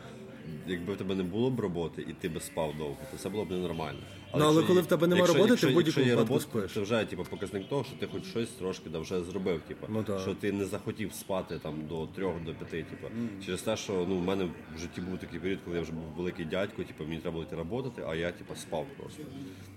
якби 0.66 0.92
в 0.94 0.96
тебе 0.96 1.14
не 1.14 1.22
було 1.22 1.50
б 1.50 1.60
роботи 1.60 2.06
і 2.08 2.12
ти 2.12 2.28
би 2.28 2.40
спав 2.40 2.74
довго, 2.78 2.96
то 3.10 3.16
це 3.18 3.28
було 3.28 3.44
б 3.44 3.50
ненормально. 3.50 3.98
Ну, 4.34 4.44
але 4.44 4.62
коли 4.62 4.78
є- 4.78 4.82
в 4.82 4.86
тебе 4.86 5.06
нема 5.06 5.26
роботи, 5.26 5.48
якщо- 5.48 5.66
ти 5.66 5.72
в 5.72 5.76
будь-якому 5.76 6.06
випадку 6.06 6.40
спиш. 6.40 6.72
Це 6.72 6.80
вже 6.80 7.04
типу, 7.04 7.24
показник 7.24 7.68
того, 7.68 7.84
що 7.84 7.96
ти 7.96 8.06
хоч 8.12 8.24
щось 8.24 8.48
трошки 8.48 8.90
да, 8.90 8.98
вже 8.98 9.22
зробив. 9.22 9.60
Типу, 9.60 9.86
Ну, 9.88 10.04
що 10.20 10.34
ти 10.34 10.52
не 10.52 10.64
захотів 10.64 11.12
спати 11.12 11.58
там 11.62 11.74
до 11.88 12.06
трьох, 12.06 12.34
до 12.46 12.54
п'яти. 12.54 12.82
Типу. 12.82 13.06
Через 13.44 13.62
те, 13.62 13.76
що 13.76 14.06
ну, 14.08 14.18
в 14.18 14.22
мене 14.22 14.44
в 14.44 14.78
житті 14.78 15.00
був 15.00 15.18
такий 15.18 15.40
період, 15.40 15.58
коли 15.64 15.76
я 15.76 15.82
вже 15.82 15.92
був 15.92 16.04
великий 16.16 16.44
дядько, 16.44 16.82
типу, 16.82 17.04
мені 17.04 17.18
треба 17.20 17.32
було 17.32 17.44
йти 17.44 17.56
працювати, 17.56 18.02
а 18.08 18.14
я 18.14 18.32
типу, 18.32 18.54
спав 18.56 18.86
просто. 18.98 19.22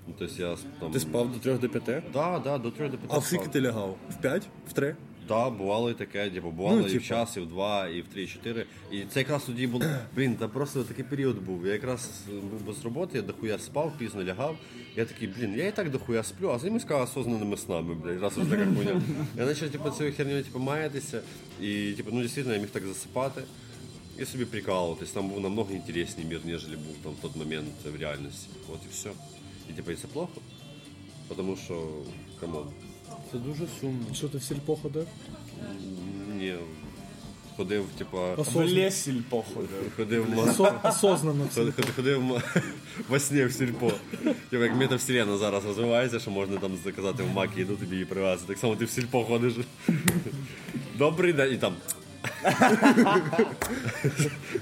Ну, 0.07 0.13
тобто, 0.19 0.43
я, 0.43 0.55
там... 0.79 0.91
ти 0.91 0.99
спав 0.99 1.31
до 1.33 1.39
3 1.39 1.57
до 1.57 1.69
5? 1.69 2.03
Да, 2.13 2.39
да, 2.39 2.57
до 2.57 2.71
трьох 2.71 2.91
до 2.91 2.97
п'яти. 2.97 3.15
А 3.15 3.17
в 3.17 3.25
скільки 3.25 3.47
ти 3.47 3.61
лягав? 3.61 3.97
В 4.09 4.21
5? 4.21 4.47
В 4.67 4.73
3? 4.73 4.95
Так, 5.29 5.53
бувало 5.53 5.91
і 5.91 5.93
таке, 5.93 6.29
типу, 6.29 6.51
бувало 6.51 6.75
Ну, 6.75 6.81
і 6.81 6.89
в 6.89 6.91
типу. 6.91 7.05
час, 7.05 7.37
і 7.37 7.39
в 7.39 7.47
два, 7.47 7.87
і 7.87 8.01
в 8.01 8.07
три, 8.07 8.21
і 8.21 8.25
в 8.25 8.33
чотири. 8.33 8.65
І 8.91 9.01
це 9.01 9.19
якраз 9.19 9.43
тоді 9.43 9.67
було. 9.67 9.85
Блін, 10.15 10.35
та 10.35 10.47
просто 10.47 10.83
такий 10.83 11.05
період 11.05 11.37
був. 11.45 11.65
Я 11.65 11.73
якраз 11.73 12.09
був 12.51 12.61
без 12.67 12.85
роботи, 12.85 13.17
я 13.17 13.21
дохуя 13.21 13.59
спав, 13.59 13.93
пізно 13.97 14.23
лягав. 14.23 14.57
Я 14.95 15.05
такий, 15.05 15.27
блін, 15.27 15.55
я 15.57 15.67
і 15.67 15.71
так 15.71 15.91
дохуя 15.91 16.23
сплю, 16.23 16.49
а 16.49 16.59
займусь 16.59 16.85
осознаними 16.89 17.57
снами, 17.57 17.95
блядь, 17.95 18.21
раз 18.21 18.37
уж 18.37 18.47
така 18.47 18.65
хуйня. 18.65 19.01
Я 19.37 19.45
почав 19.45 19.69
типу, 19.69 19.89
цією 19.89 20.15
хернею 20.15 20.43
типу, 20.43 20.59
маятися, 20.59 21.21
і 21.61 21.91
типу, 21.91 22.09
ну 22.13 22.21
дійсно 22.21 22.53
я 22.53 22.59
міг 22.59 22.69
так 22.69 22.87
засипати. 22.87 23.41
І 24.19 24.25
собі 24.25 24.45
прикалуватись. 24.45 25.11
Там 25.11 25.29
був 25.29 25.39
намного 25.39 25.71
інтересній 25.71 26.25
мір, 26.25 26.41
ніж 26.45 26.65
був 26.65 26.95
там 27.03 27.11
в 27.11 27.21
той 27.21 27.31
момент 27.35 27.69
в 27.85 28.01
реальності. 28.01 28.47
От 28.73 28.79
і 28.85 28.91
все. 28.91 29.09
І 29.69 29.73
типу, 29.73 29.91
і 29.91 29.95
це 29.95 30.07
плохо. 30.07 30.41
Тому 31.35 31.57
що, 31.65 31.87
come 32.39 32.54
on. 32.54 32.65
Це 33.31 33.37
дуже 33.37 33.63
сумно. 33.81 34.05
Що 34.13 34.27
ти 34.27 34.37
в 34.37 34.43
сільпо 34.43 34.75
ходив? 34.75 35.07
Ні, 36.37 36.55
ходив, 37.57 37.85
типа, 37.97 38.35
В 38.35 38.39
Осознанно. 38.39 38.67
ходив 39.97 40.23
ходив, 41.55 41.73
ходив, 41.95 41.95
ходив 41.95 42.43
во 43.09 43.19
сні 43.19 43.45
в 43.45 43.51
сільпо. 43.53 43.91
Типа, 44.49 44.63
як 44.63 44.75
метавселена 44.75 45.37
зараз 45.37 45.65
розвивається, 45.65 46.19
що 46.19 46.31
можна 46.31 46.57
там 46.57 46.71
заказати 46.83 47.23
в 47.23 47.27
макі, 47.33 47.61
іду 47.61 47.75
тобі 47.75 47.93
її 47.93 48.05
привезти. 48.05 48.47
Так 48.47 48.57
само 48.57 48.75
ти 48.75 48.85
в 48.85 48.89
сільпо 48.89 49.23
ходиш. 49.23 49.53
Добрий 50.97 51.33
день, 51.33 51.53
і 51.53 51.57
там. 51.57 51.73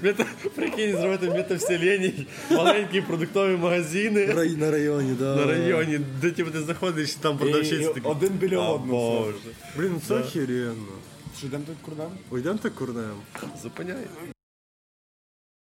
Мета, 0.02 0.24
прикинь, 0.54 0.92
зробити 0.96 1.30
метавселені, 1.30 2.26
маленькі 2.50 3.00
продуктові 3.00 3.56
магазини 3.56 4.26
На 4.58 4.70
районі, 4.70 5.16
да. 5.18 5.36
на 5.36 5.46
районі, 5.46 6.00
де 6.20 6.30
типу, 6.30 6.50
ти 6.50 6.60
заходиш, 6.62 7.14
там 7.14 7.34
І, 7.34 7.38
продавщиці 7.38 7.84
такі. 7.94 8.06
один 8.06 8.28
біля 8.32 8.58
«А, 8.58 8.68
одного. 8.72 9.32
Блін, 9.76 10.00
це 10.08 10.14
охеренно. 10.14 10.92
Що 11.38 11.46
йдемо 11.46 11.64
так 11.66 11.76
курнем? 11.82 12.10
Ой, 12.30 12.40
йдемо 12.40 12.58
так 12.62 12.74
курнем. 12.74 13.14
Зупиняй. 13.62 13.96